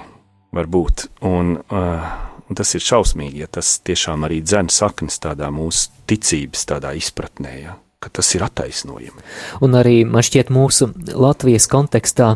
[0.56, 2.12] var būt, un uh,
[2.52, 7.54] Un tas ir šausmīgi, ja tas tiešām arī dzen saknes tādā mūsu ticības tādā izpratnē,
[7.62, 9.24] ja, ka tas ir attaisnojami.
[9.64, 12.34] Un arī man šķiet mūsu Latvijas kontekstā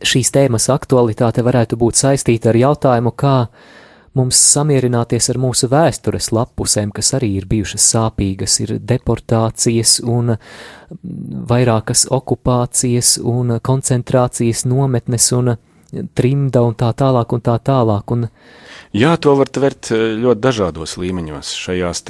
[0.00, 3.34] šīs tēmas aktualitāte varētu būt saistīta ar jautājumu, kā
[4.16, 10.32] mums samierināties ar mūsu vēstures lapusēm, kas arī ir bijušas sāpīgas, ir deportācijas un
[11.52, 15.54] vairākas okupācijas un koncentrācijas nometnes un
[16.14, 18.16] trimda un tā tālāk un tā tālāk.
[18.16, 18.26] Un
[18.90, 21.52] Jā, to var tvert eh, ļoti dažādos līmeņos.
[21.62, 22.00] Šajās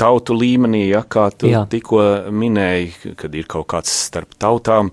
[0.00, 1.62] tautu līmenī, ja, kā tu Jā.
[1.70, 2.00] tikko
[2.34, 4.90] minēji, kad ir kaut kāds starp tautām,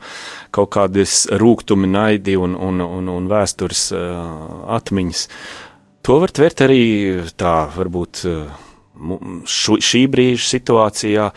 [0.53, 5.26] kaut kādas rūkumi, naidi un, un, un, un vēstures uh, atmiņas.
[6.05, 6.84] To var tvert arī
[7.34, 8.61] tā, varbūt uh,
[9.49, 11.32] šī brīža situācijā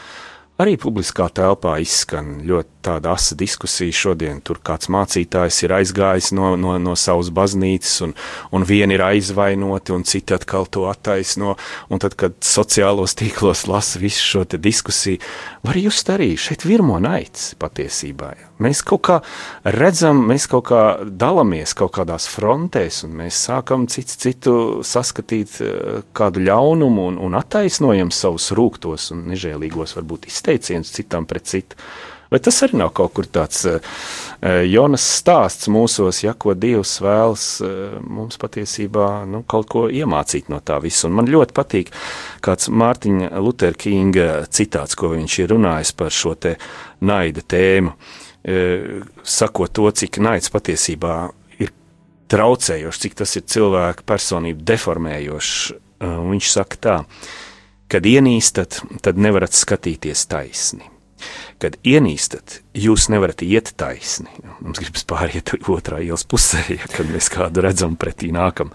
[0.63, 4.41] arī publiskā telpā izskan ļoti tāda asa diskusija šodien.
[4.45, 8.15] Tur kāds mācītājs ir aizgājis no, no, no savas baznīcas, un,
[8.55, 11.57] un vieni ir aizvainoti, un citi atkal to attaisno.
[11.91, 15.23] Un tad, kad sociālos tīklos lasa visu šo diskusiju,
[15.65, 18.35] var just arī šeit virmo naids patiesībā.
[18.39, 18.54] Ja.
[18.63, 19.17] Mēs kaut kā
[19.67, 24.55] redzam, mēs kaut kā dalāmies kaut kādās frontēs, un mēs sākam cits citu
[24.87, 31.51] saskatīt eh, kādu ļaunumu un, un attaisnojam savus rūktos un nežēlīgos varbūt izteicienus citam pret
[31.51, 31.81] citu.
[32.31, 33.99] Vai tas arī nav kaut kur tāds uh,
[34.67, 40.59] Jonas stāsts mūsos, ja ko Dievs vēlas uh, mums patiesībā nu, kaut ko iemācīt no
[40.65, 41.07] tā visa?
[41.07, 41.93] Un man ļoti patīk
[42.43, 46.57] kāds Mārtiņa Lutera Kinga citāts, ko viņš ir runājis par šo te
[47.05, 51.17] naida tēmu, uh, sakot to, cik naids patiesībā
[51.65, 51.73] ir
[52.33, 55.61] traucējošs, cik tas ir cilvēku personību deformējošs.
[56.05, 56.97] Viņš saka tā,
[57.89, 60.91] kad ienīstat, tad nevarat skatīties taisni
[61.63, 64.31] kad ienīstat, jūs nevarat iet taisni.
[64.61, 68.73] Mums gribas pāriet otrā ielas pusē, ja, kad mēs kādu redzam pretī nākam.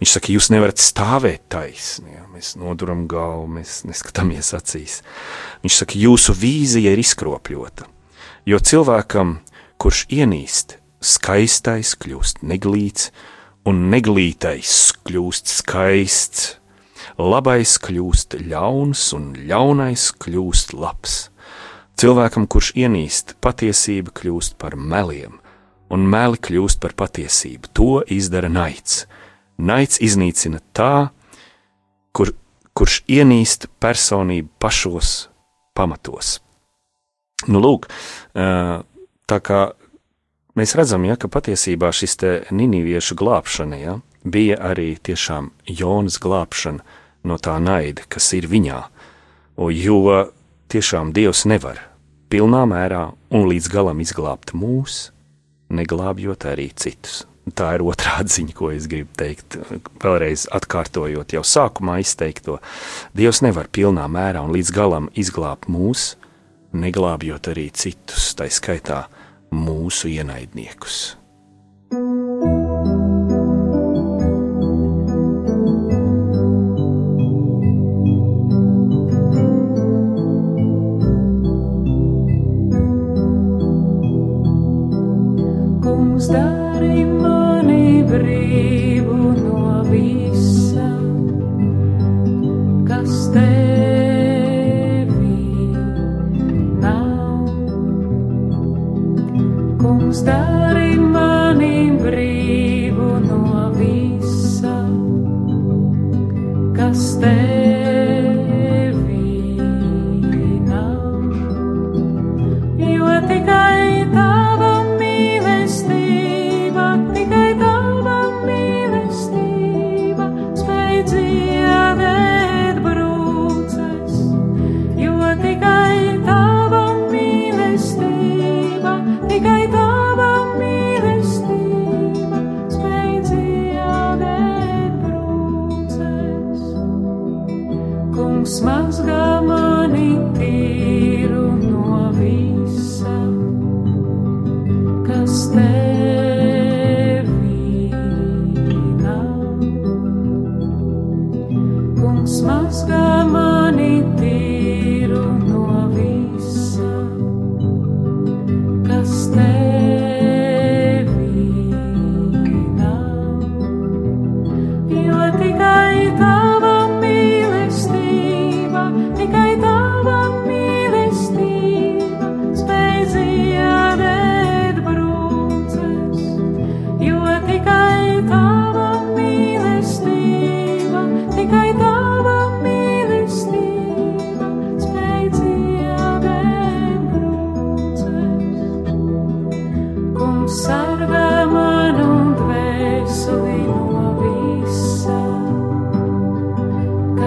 [0.00, 2.16] Viņš saka, jūs nevarat stāvēt taisni.
[2.16, 2.24] Ja.
[2.36, 4.98] Mēs noduram galvu, mēs neskatāmies acīs.
[5.62, 7.86] Viņš saka, jūsu vīzija ir izkropļota.
[8.46, 9.40] Jo cilvēkam,
[9.82, 13.08] kurš ienīst, skaistais kļūst neglīts,
[13.66, 16.44] un neglītais kļūst skaists.
[17.18, 21.16] Labais kļūst ļauns, un ļaunais kļūst labs.
[21.98, 25.40] Cilvēkam, kurš ienīst, patiesība kļūst par meliem,
[25.90, 27.74] un meli kļūst par patiesību.
[27.74, 29.08] To izdara naids.
[29.58, 31.10] Naids iznīcina tā,
[32.14, 32.36] kur,
[32.78, 35.16] kurš ienīst personību pašos
[35.74, 36.36] pamatos.
[37.44, 37.90] Nu, lūk,
[38.32, 39.60] tā kā
[40.56, 42.16] mēs redzam, ja, ka patiesībā šis
[42.48, 46.80] ninīviešu glābšana ja, bija arī tiešām Jonas glābšana
[47.28, 48.80] no tā naida, kas ir viņā.
[49.56, 50.00] Jo
[50.72, 51.80] tiešām Dievs nevar
[52.32, 55.10] pilnā mērā un līdz galam izglābt mūs,
[55.68, 57.24] neglābjot arī citus.
[57.54, 59.58] Tā ir otrā ziņa, ko es gribu teikt.
[60.02, 62.58] Vēlreiz atkārtojot jau sākumā izteikto,
[63.16, 66.14] Dievs nevar pilnā mērā un līdz galam izglābt mūs,
[66.74, 69.04] neglābjot arī citus, tā skaitā
[69.54, 71.16] mūsu ienaidniekus.
[100.16, 104.76] kungs, dari mani brīvu no visa,
[106.76, 107.75] kas tev.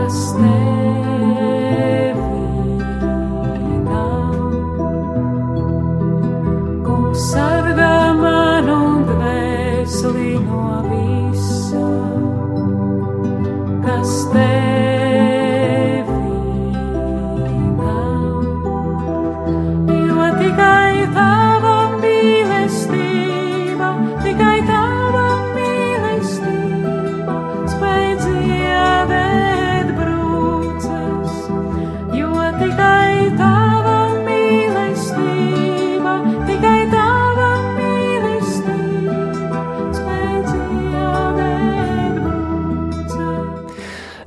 [0.09, 0.68] Stay.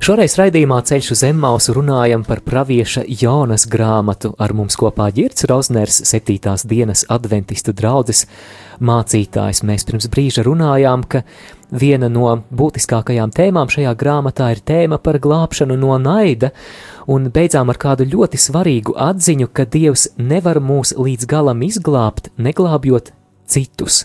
[0.03, 4.33] Šoreiz raidījumā Ceļš uz Emmausu runājam par pravieša Jānas grāmatu.
[4.35, 8.25] Ar mums kopā Girts Rozners, septītās dienas adventistu draudzes
[8.83, 9.61] mācītājs.
[9.63, 11.21] Mēs pirms brīža runājām, ka
[11.71, 16.51] viena no būtiskākajām tēmām šajā grāmatā ir tēma par glābšanu no naida,
[17.07, 23.15] un beidzām ar kādu ļoti svarīgu atziņu, ka Dievs nevar mūs līdz galam izglābt, neglābjot
[23.47, 24.03] citus,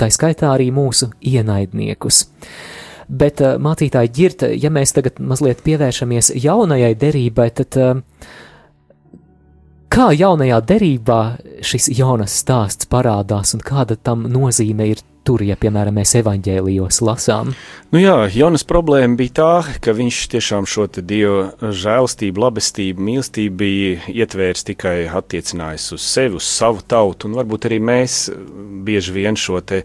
[0.00, 2.24] tā skaitā arī mūsu ienaidniekus.
[3.08, 8.00] Bet uh, mācītāji ģirta, ja mēs tagad mazliet pievēršamies jaunajai derībai, tad uh,
[9.92, 11.20] kā jaunajā derībā
[11.64, 17.50] šis jaunas stāsts parādās un kāda tam nozīme ir tur, ja, piemēram, mēs evaņģēlijos lasām?
[17.90, 19.50] Nu jā, Jonas problēma bija tā,
[19.82, 26.46] ka viņš tiešām šo Dieva žēlastību, labestību, mīlestību bija ietvērs tikai attiecinājis uz sevi, uz
[26.46, 28.26] savu tautu, un varbūt arī mēs
[28.86, 29.82] bieži vien šo te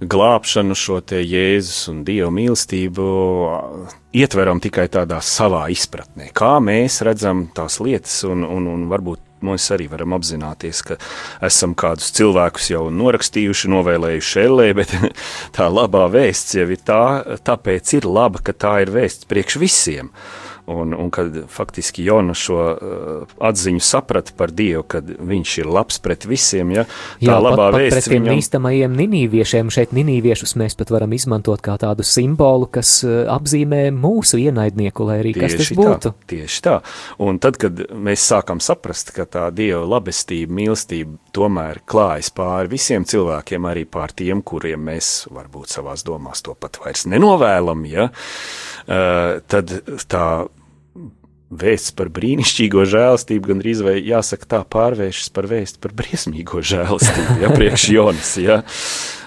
[0.00, 3.04] glābšanu, šo Jēzus un Dieva mīlestību
[4.14, 9.66] ietveram tikai tādā savā izpratnē, kā mēs redzam tās lietas, un, un, un varbūt mēs
[9.74, 10.96] arī varam apzināties, ka
[11.44, 14.94] esam kādus cilvēkus jau norakstījuši, novēlējuši ellē, bet
[15.56, 17.04] tā labā vēsts jau ir tā,
[17.44, 20.10] tāpēc ir laba, ka tā ir vēsts priekš visiem.
[20.10, 25.66] Uh, Un, un kad faktiski Jona šo uh, atziņu saprata par Dievu, kad viņš ir
[25.68, 26.86] labs pret visiem, ja,
[27.20, 28.38] tā Jā, labā pat, pat vēsts pret tiem viņam...
[28.38, 34.40] nīstamajiem ninīviešiem, šeit ninīviešus mēs pat varam izmantot kā tādu simbolu, kas uh, apzīmē mūsu
[34.40, 36.14] ienaidnieku, lai arī kas tas Tieši būtu.
[36.14, 36.78] Tā, tieši tā.
[37.28, 43.04] Un tad, kad mēs sākam saprast, ka tā Dieva labestība, mīlestība tomēr klājas pāri visiem
[43.04, 49.42] cilvēkiem, arī pār tiem, kuriem mēs varbūt savās domās to pat vairs nenovēlam, ja, uh,
[49.44, 49.76] tad
[50.08, 50.26] tā
[51.60, 57.38] vēsts par brīnišķīgo žēlastību, gan drīz vai jāsaka tā pārvēršas par vēstu par briesmīgo žēlastību,
[57.44, 58.62] ja priekš Jonas, ja.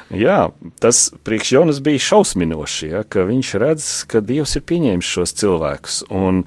[0.07, 0.37] Jā,
[0.79, 5.97] tas priekš Jonas bija šausminoši, ja, ka viņš redz, ka Dievs ir pieņēmis šos cilvēkus,
[6.15, 6.45] un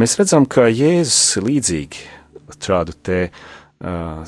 [0.00, 2.06] mēs redzam, ka Jēzus līdzīgi
[2.56, 4.24] šādu te uh,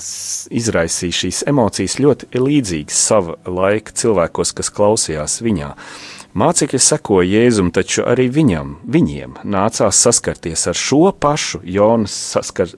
[0.53, 5.72] izraisīja šīs emocijas ļoti līdzīgas sava laika cilvēkos, kas klausījās viņā.
[5.72, 12.70] Uh, Mācekļi sekoja Jēzum, taču arī viņam, viņiem nācās saskarties ar šo pašu Jonas saskar,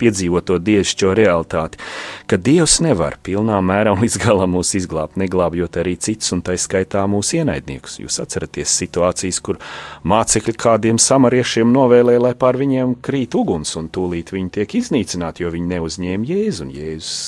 [0.00, 1.80] piedzīvoto dievišķo realitāti,
[2.28, 6.58] ka Dievs nevar pilnā mērā un līdz galam mūs izglābt, neglābjot arī citus, un tā
[6.60, 8.00] skaitā mūsu ienaidniekus.
[8.02, 9.60] Jūs atceraties situācijas, kur
[10.04, 15.54] mācekļi kādiem samariešiem novēlēja, lai pār viņiem krīt uguns, un tūlīt viņi tiek iznīcināti, jo
[15.54, 17.22] viņi neuzņēma Jēzu, un Jēzus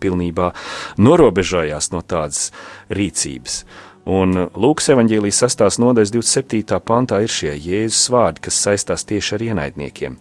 [0.00, 0.54] pilnībā
[1.02, 2.48] norobežojās no tādas
[2.88, 3.60] rīcības.
[4.06, 5.80] Un Lūkas evanģēlijas 6.
[5.82, 6.78] nodaļas 27.
[6.86, 10.14] pantā ir šie Jēzus vārdi, kas saistās tieši ar ienaidniekiem.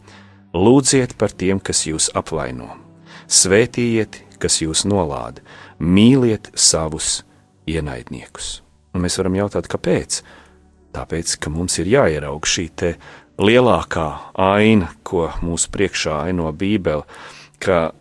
[0.58, 2.72] Lūdziet par tiem, kas jūs apvaino,
[3.30, 5.44] svētījiet, kas jūs nolāda,
[5.78, 7.20] mīliet savus
[7.70, 8.64] ienaidniekus.
[8.98, 10.24] Un mēs varam jautāt, kāpēc?
[10.96, 12.72] Tāpēc, ka mums ir jāieraug šī
[13.38, 14.08] lielākā
[14.40, 17.06] aina, ko mūsu priekšā aino Bībele,
[17.62, 17.92] ka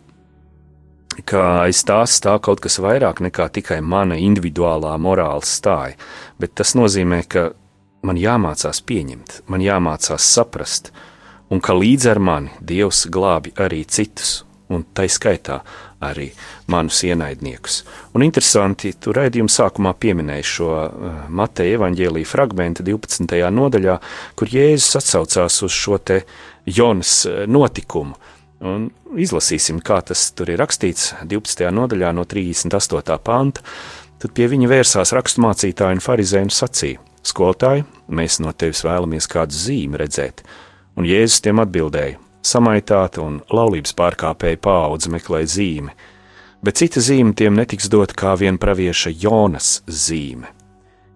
[1.23, 5.95] ka aiz tās stāv kaut kas vairāk nekā tikai mana individuālā morāla stāja,
[6.39, 7.49] bet tas nozīmē, ka
[8.05, 10.91] man jāmācās pieņemt, man jāmācās saprast,
[11.49, 15.59] un ka līdz ar mani Dievs glābi arī citus, un tai skaitā
[16.05, 16.31] arī
[16.73, 17.83] manus ienaidniekus.
[18.17, 23.37] Un interesanti, tu raidījuma sākumā pieminēji šo uh, Mateja evaņģēlīja fragmentu 12.
[23.53, 23.97] nodaļā,
[24.37, 26.21] kur Jēzus atsaucās uz šo te
[26.65, 28.17] Jonas uh, notikumu,
[28.63, 28.87] Un
[29.19, 31.67] izlasīsim, kā tas tur ir rakstīts 12.
[31.75, 33.17] nodaļā, no 38.
[33.23, 33.63] panta.
[34.21, 39.57] Tad pie viņa vērsās raksturmācītāji un farizēji un sacīja: Skolotāji, mēs no tevis vēlamies kādu
[39.57, 40.45] zīmi redzēt.
[40.95, 45.91] Un Jēzus tiem atbildēja: Samaitāta un laulības pārkāpēja paudze meklē zīmi,
[46.63, 50.53] bet cita zīme tiem netiks dot kā vien pravieša Jonas zīme.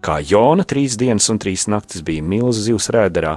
[0.00, 3.34] Kā Jona trīs dienas un trīs naktis bija milzu zivs rēderā,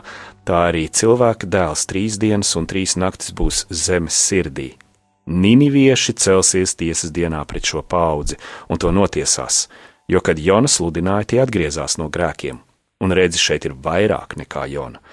[0.48, 4.70] tā arī cilvēka dēls trīs dienas un trīs naktis būs zemes sirdī.
[5.28, 8.40] Ninivieši celsies tiesas dienā pret šo paudzi
[8.72, 9.68] un to notiesās,
[10.08, 12.60] jo, kad Jona sludināja, tie atgriezās no grēkiem,
[13.04, 15.04] un redzi šeit ir vairāk nekā Jona.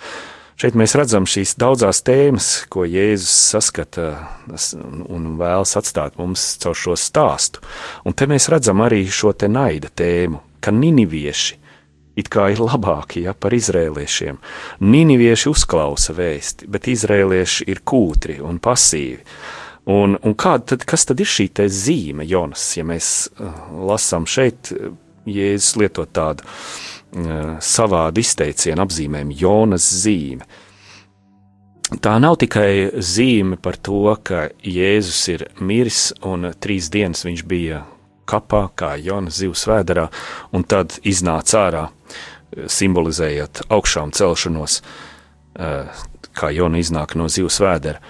[0.61, 4.11] Šeit mēs redzam šīs daudzās tēmas, ko Jēzus saskata
[5.09, 7.63] un vēlas atstāt mums caur šo stāstu.
[8.05, 11.61] Un te mēs redzam arī šo te naida tēmu, ka ninivieši
[12.21, 14.39] it kā ir labāki ja, par izrēliešiem.
[14.85, 19.21] Ninivieši uzklausa vēsti, bet izrēlieši ir kūtri un pasīvi.
[19.91, 23.55] Un, un tad, kas tad ir šī zīme, Jonas, ja mēs uh,
[23.89, 24.73] lasām šeit,
[25.31, 30.47] Jēzus lietot tādu uh, savādu izteicienu apzīmējumu, Jonas zīme.
[31.91, 37.83] Tā nav tikai zīme par to, ka Jēzus ir miris un trīs dienas viņš bija
[38.31, 40.07] kapā, kā Jona zivs vēderā,
[40.55, 41.87] un tad iznāca ārā.
[42.51, 44.81] simbolizējot augšām celšanos,
[46.35, 48.01] kā Jona iznāk no zivs vēdera.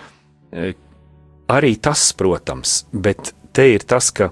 [1.50, 4.30] Arī tas, protams, bet te ir tas, ka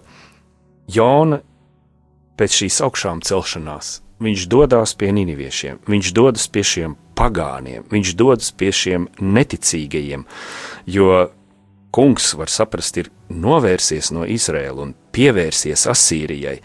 [0.89, 1.43] Jona
[2.39, 8.51] pēc šīs augšām celšanās viņš dodas pie nīniviešiem, viņš dodas pie šiem pagāniem, viņš dodas
[8.55, 10.25] pie šiem neticīgajiem,
[10.91, 11.29] jo
[11.95, 16.59] kungs, var saprast, ir novērsies no Izraēla un pievērsies Asīrijai,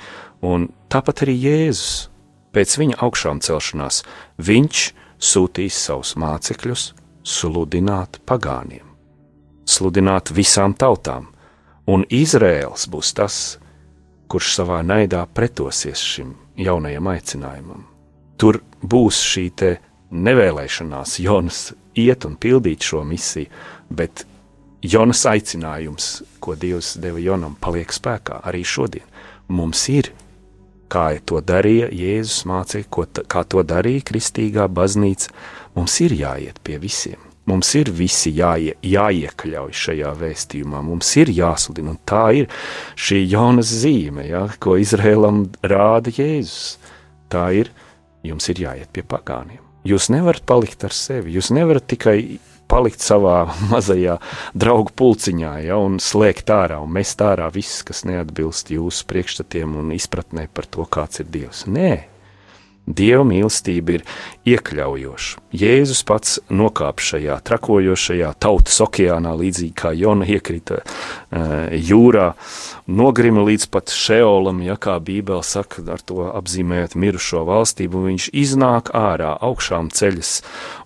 [0.46, 2.10] un tāpat arī Jēzus.
[2.54, 4.04] Pēc viņa augšām celšanās
[4.38, 4.82] viņš
[5.18, 6.92] sūtīs savus mācekļus
[7.26, 8.84] sludināt pagāniem,
[9.66, 11.32] sludināt visām tautām,
[11.90, 13.38] un Izraēls būs tas,
[14.30, 17.88] kurš savā naidā pretosies šim jaunajam aicinājumam.
[18.38, 19.48] Tur būs šī
[20.14, 23.50] nevēlēšanās Jonas iet un pildīt šo misiju,
[23.90, 24.28] bet
[24.84, 26.08] Jonas aicinājums,
[26.44, 29.06] ko Dievs deva Jonam, paliek spēkā arī šodien.
[29.48, 30.10] Mums ir,
[30.92, 35.32] kā to darīja Jēzus mācīja, ko, kā to darīja Kristīgā baznīca,
[35.78, 37.22] mums ir jāiet pie visiem.
[37.48, 42.52] Mums ir visi jāie, jāiekļauj šajā vēstījumā, mums ir jāsludina, un tā ir
[42.96, 46.78] šī jaunas zīme, ja, ko Izrēlam rāda Jēzus.
[47.32, 47.72] Tā ir,
[48.24, 49.60] jums ir jāiet pie pagāniem.
[49.88, 52.18] Jūs nevarat palikt ar sevi, jūs nevarat tikai
[52.74, 53.44] palikt savā
[53.74, 54.18] mazajā
[54.58, 59.94] draugu pulciņā ja, un slēgt ārā un mest ārā viss, kas neatbilst jūsu priekšstatiem un
[59.94, 61.68] izpratnē par to, kāds ir Dievs.
[61.70, 61.94] Nē,
[62.84, 64.02] Dieva mīlestība ir
[64.50, 65.44] iekļaujoša.
[65.56, 72.34] Jēzus pats nokāpa šajā trakojošajā tautas okeānā, līdzīgi kā Jona iekrita uh, jūrā,
[72.92, 78.92] nogrima līdz pat šeolam, ja kā Bībele saka, ar to apzīmējot mirušo valstību, viņš iznāk
[78.98, 80.36] ārā augšām ceļas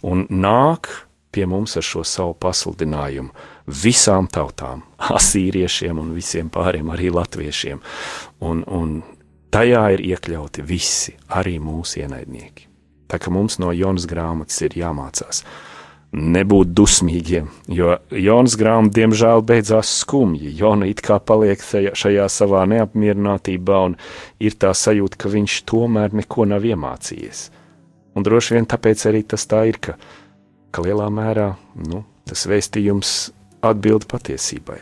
[0.05, 1.06] un nāk
[1.37, 3.29] pie mums ar šo savu pasludinājumu
[3.83, 4.81] visām tautām,
[5.19, 7.83] asīriešiem un visiem pāriem arī latviešiem.
[8.49, 8.99] Un, un
[9.53, 12.65] tajā ir iekļauti visi, arī mūsu ienaidnieki.
[13.07, 15.45] Tā kā mums no Jonas grāmatas ir jāmācās
[16.17, 20.53] nebūt dusmīgiem, jo Jonas grāmata diemžēl beidzās skumji.
[20.55, 23.97] Jona it kā paliek šajā savā neapmierinātībā un
[24.39, 27.43] ir tā sajūta, ka viņš tomēr neko nav iemācījies.
[28.15, 29.97] Un droši vien tāpēc arī tas tā ir, ka
[30.71, 31.51] ka lielā mērā
[31.87, 33.15] nu, tas vēstījums
[33.65, 34.79] atbild patiesībai.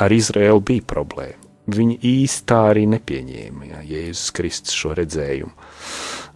[0.00, 1.36] Ar Izraēlu bija problēma.
[1.70, 5.52] Viņi īsti tā arī nepieņēma, ja Jēzus Kristus šo redzējumu.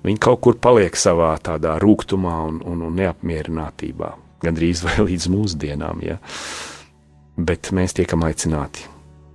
[0.04, 4.10] Viņi kaut kur paliek savā tādā rūkumā un, un, un neapmierinātībā,
[4.44, 6.04] gandrīz vai līdz mūsdienām.
[6.04, 6.20] Ja.
[7.34, 8.84] Bet mēs tiekam aicināti,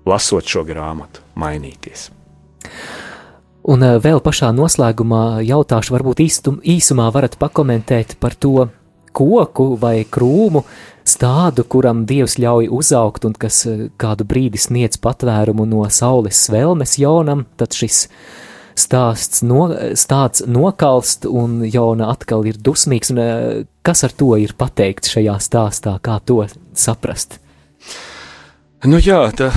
[0.07, 2.07] lasot šo grāmatu, mainīties.
[3.69, 8.69] Un eh, vēl pašā noslēgumā jautāšu, varbūt īstum, īsumā varat pakomentēt par to,
[9.15, 10.63] koku vai krūmu,
[11.09, 16.97] stādu, kuram Dievs ļauj uzaugt un kas eh, kādu brīdi sniedz patvērumu no saules svelmes
[17.01, 18.05] jaunam, tad šis
[18.79, 19.67] stāsts no,
[19.99, 23.13] stāsts nokalst un jauna atkal ir dusmīgs.
[23.13, 26.43] Un, eh, kas ar to ir pateikts šajā stāstā, kā to
[26.77, 27.39] saprast?
[28.87, 29.49] Nu jā, tā,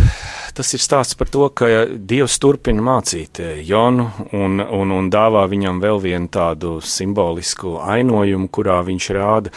[0.51, 5.45] tas ir stāsts par to, ka Dievs turpina mācīt eh, Jonu un, un, un dāvā
[5.47, 9.53] viņam vēl vienu tādu simbolisku ainojumu, kurā viņš rāda,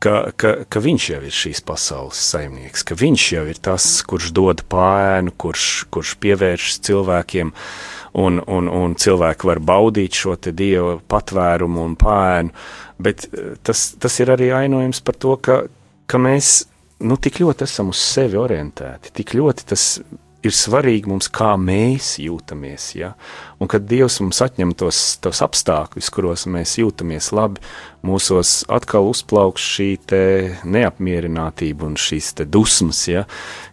[0.00, 4.30] ka, ka, ka viņš jau ir šīs pasaules saimnieks, ka viņš jau ir tas, kurš
[4.32, 7.52] dod pāēnu, kurš, kurš pievēršas cilvēkiem.
[8.18, 12.56] Un, un, un cilvēki var baudīt šo dievu patvērumu un pāēnu,
[13.04, 15.60] bet eh, tas, tas ir arī ainojums par to, ka,
[16.08, 16.62] ka mēs
[17.04, 19.90] nu, tik ļoti esam uz sevi orientēti, tik ļoti tas
[20.46, 22.88] ir svarīgi mums, kā mēs jūtamies.
[22.98, 23.12] Ja?
[23.58, 27.62] Un kad Dievs mums atņem tos, tos apstākļus, kuros mēs jūtamies labi,
[28.06, 29.88] mūsos atkal uzplauks šī
[30.68, 33.26] neapmierinātība un šīs dusmas, ja?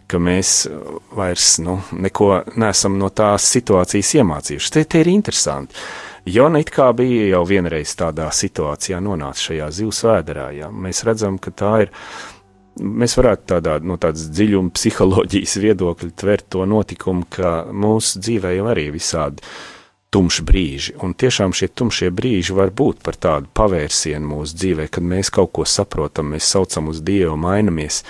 [0.06, 0.66] ka mēs
[1.14, 4.74] vairs nu, neko neesam no tās situācijas iemācījušies.
[4.74, 5.74] Te, te ir interesanti.
[6.26, 10.48] Jona it kā bija jau vienreiz tādā situācijā nonācis šajā zivs vēderā.
[10.58, 10.70] Ja?
[10.74, 11.92] Mēs redzam, ka tā ir
[12.80, 18.68] mēs varētu tādā, no tādas dziļuma psiholoģijas viedokļa tvert to notikumu, ka mūsu dzīvē jau
[18.72, 19.44] arī visādi
[20.14, 25.04] tumši brīži, un tiešām šie tumšie brīži var būt par tādu pavērsienu mūsu dzīvē, kad
[25.04, 28.02] mēs kaut ko saprotam, mēs saucam uz Dievu, mainamies,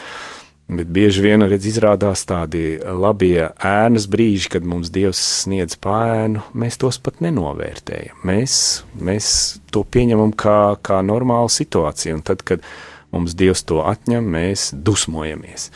[0.68, 6.78] bet bieži vien, redz, izrādās tādi labie ēnas brīži, kad mums Dievs sniedz pāēnu, mēs
[6.82, 8.60] tos pat nenovērtējam, mēs,
[8.98, 9.30] mēs
[9.74, 12.66] to pieņemam kā, kā normālu situāciju, un tad, kad
[13.16, 15.70] mums Dievs to atņem, mēs dusmojamies.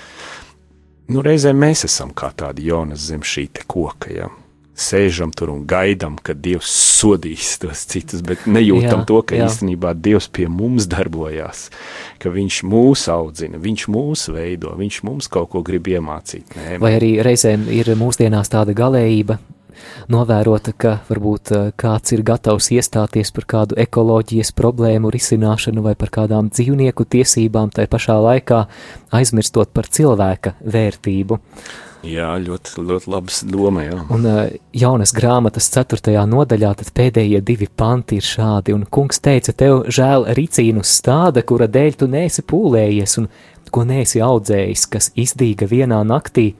[1.10, 4.12] Nu, reizēm mēs esam kā tādi Jonas zem šī koka.
[4.14, 4.28] Ja?
[4.80, 6.70] Sēžam tur un gaidām, kad Dievs
[7.00, 9.48] sodīs tos citus, bet nejūtam jā, to, ka jā.
[9.50, 11.66] īstenībā Dievs pie mums darbojās,
[12.22, 16.54] ka Viņš mūs audzina, Viņš mūs veido, Viņš mums kaut ko grib iemācīt.
[16.56, 19.40] Nē, Vai arī reizēm ir mūsdienās tāda galējība,
[20.12, 26.12] novērota, ka varbūt uh, kāds ir gatavs iestāties par kādu ekoloģijas problēmu risināšanu vai par
[26.20, 28.64] kādām dzīvnieku tiesībām, tai pašā laikā
[29.20, 31.40] aizmirstot par cilvēka vērtību.
[32.06, 33.98] Jā, ļoti, ļoti labs doma, jā.
[34.14, 34.38] Un uh,
[34.72, 40.24] jaunas grāmatas ceturtajā nodaļā tad pēdējie divi panti ir šādi, un kungs teica, tev žēl
[40.38, 43.28] ricīnu stāda, kura dēļ tu neesi pūlējies un
[43.70, 46.54] ko neesi audzējis, kas izdīga vienā naktī,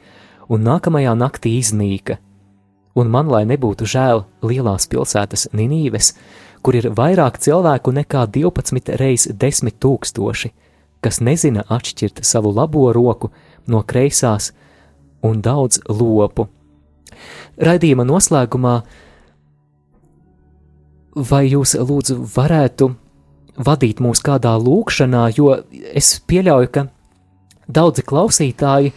[0.53, 2.21] un nākamajā naktī iznīka.
[2.99, 6.15] Un man, lai nebūtu žēl lielās pilsētas Ninīves,
[6.63, 10.51] kur ir vairāk cilvēku nekā 12 reiz 10 tūkstoši,
[11.01, 13.31] kas nezina atšķirt savu labo roku
[13.71, 14.51] no kreisās,
[15.23, 16.49] un daudz lopu.
[17.61, 18.75] Raidījuma noslēgumā
[21.31, 22.91] vai jūs lūdzu varētu
[23.61, 26.87] vadīt mūs kādā lūkšanā, jo es pieļauju, ka
[27.69, 28.93] daudzi klausītāji,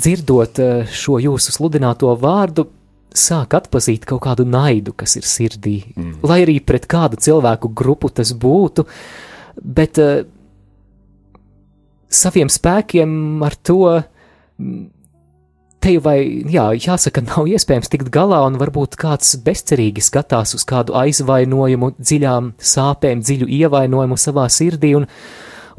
[0.00, 2.68] dzirdot eh, šo jūsu sludināto vārdu,
[3.16, 6.20] sāk atpazīt kaut kādu naidu, kas ir sirdī, mm.
[6.26, 8.86] lai arī pret kādu cilvēku grupu tas būtu,
[9.60, 10.22] bet uh,
[12.10, 13.82] saviem spēkiem ar to
[15.80, 16.18] te vai,
[16.52, 22.52] jā, jāsaka, nav iespējams tikt galā, un varbūt kāds bezcerīgi skatās uz kādu aizvainojumu, dziļām
[22.72, 25.08] sāpēm, dziļu ievainojumu savā sirdī, un,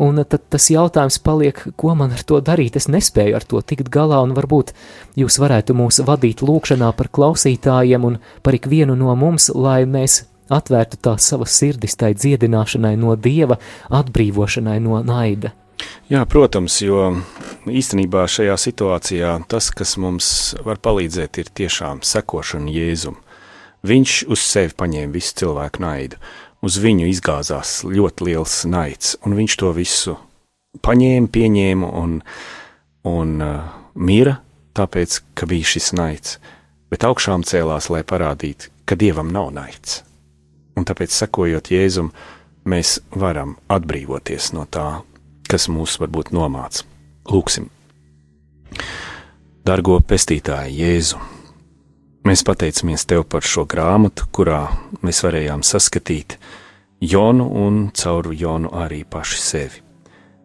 [0.02, 3.92] un tad tas jautājums paliek, ko man ar to darīt, es nespēju ar to tikt
[3.94, 4.74] galā, un varbūt
[5.20, 11.00] jūs varētu mūs vadīt lūkšanā par klausītājiem un par ikvienu no mums, lai mēs atvērtu
[11.06, 13.60] tās savas sirdis tai dziedināšanai no Dieva,
[14.02, 15.54] atbrīvošanai no naida.
[16.12, 17.08] Jā, protams, jo
[17.70, 20.28] īstenībā šajā situācijā tas, kas mums
[20.66, 23.18] var palīdzēt, ir tiešām sekošana Jēzum.
[23.88, 26.20] Viņš uz sevi paņēma visu cilvēku naidu,
[26.62, 30.16] uz viņu izgāzās ļoti liels naids, un viņš to visu
[30.86, 32.20] paņēma, pieņēma un,
[33.10, 34.38] un uh, mira,
[34.78, 36.38] tāpēc, ka bija šis naids,
[36.94, 40.02] bet augšām cēlās, lai parādītu, ka Dievam nav naids.
[40.78, 42.14] Un tāpēc, sekojot Jēzum,
[42.70, 45.02] mēs varam atbrīvoties no tā,
[45.50, 46.88] kas mūs varbūt nomāca.
[47.32, 47.68] Lūksim!
[49.68, 51.31] Dargo pestītāji, Jēzu!
[52.22, 54.68] Mēs pateicamies Tev par šo grāmatu, kurā
[55.02, 56.36] mēs varējām saskatīt
[57.02, 59.82] Jonu un caur Jonu arī paši sevi.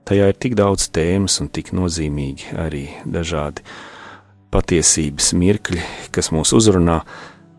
[0.09, 3.67] Tajā ir tik daudz tēmas un tik nozīmīgi arī dažādi
[4.55, 5.85] patiesības mirkļi,
[6.17, 7.03] kas mūs uzrunā,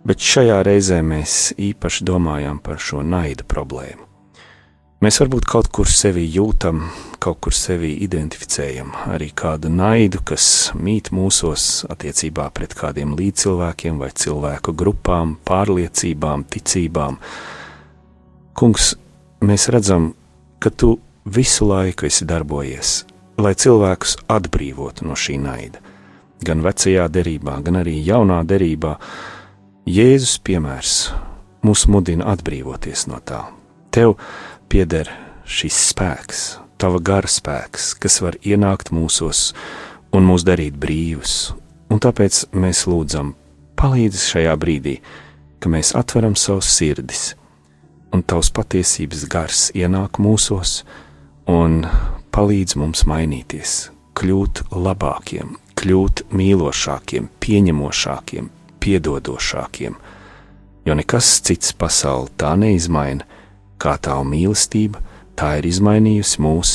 [0.01, 4.06] bet šajā reizē mēs īpaši domājam par šo naida problēmu.
[4.97, 6.79] Mēs varbūt kaut kur sevi jūtam,
[7.21, 14.09] kaut kur sevi identificējam, arī kādu naidu, kas mīt mūsos attiecībā pret kādiem līdzcilvēkiem vai
[14.09, 17.19] cilvēku grupām, pārliecībām, ticībām.
[18.57, 18.95] Kungs,
[19.45, 20.15] mēs redzam,
[20.57, 20.95] ka tu
[21.29, 22.97] visu laiku esi darbojies,
[23.37, 25.85] lai cilvēkus atbrīvotu no šī naida.
[26.41, 28.97] Gan vecajā derībā, gan arī jaunā derībā
[29.85, 30.99] Jēzus piemērs
[31.61, 33.45] mūs mudina atbrīvoties no tā.
[33.93, 34.17] Tev
[34.69, 35.09] pieder
[35.47, 36.41] šis spēks,
[36.77, 39.51] tava gara spēks, kas var ienākt mūsos
[40.15, 41.53] un mūs darīt brīvus.
[41.91, 43.33] Un tāpēc mēs lūdzam,
[43.79, 44.97] palīdzi šajā brīdī,
[45.59, 47.29] ka mēs atveram savus sirdis,
[48.13, 50.81] un tavs patiesības gars ienāk mūsos
[51.47, 51.85] un
[52.35, 53.77] palīdz mums mainīties,
[54.19, 58.51] kļūt labākiem, kļūt mīlošākiem, pieņemošākiem,
[58.83, 59.97] piedodošākiem,
[60.87, 63.27] jo nekas cits pasauli tā neizmaina,
[63.81, 65.01] kā tā mīlestība,
[65.37, 66.73] tā ir izmainījusi mūs,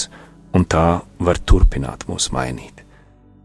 [0.55, 2.85] un tā var turpināt mūs mainīt.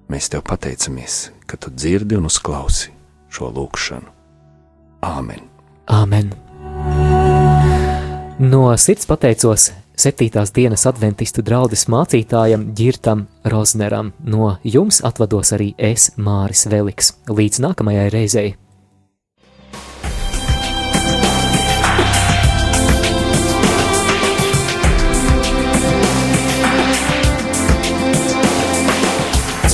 [0.07, 2.93] Mēs tev pateicamies, ka tu dzirdi un uzklausi
[3.33, 4.13] šo lūgšanu.
[5.03, 5.43] Āmen!
[5.91, 6.31] Āmen!
[8.37, 14.13] No sirds pateicos septītās dienas adventistu draugas mācītājam Girtam Rozneram.
[14.21, 17.15] No jums atvados arī es, Māris Veliks.
[17.27, 18.55] Līdz nākamajai reizei!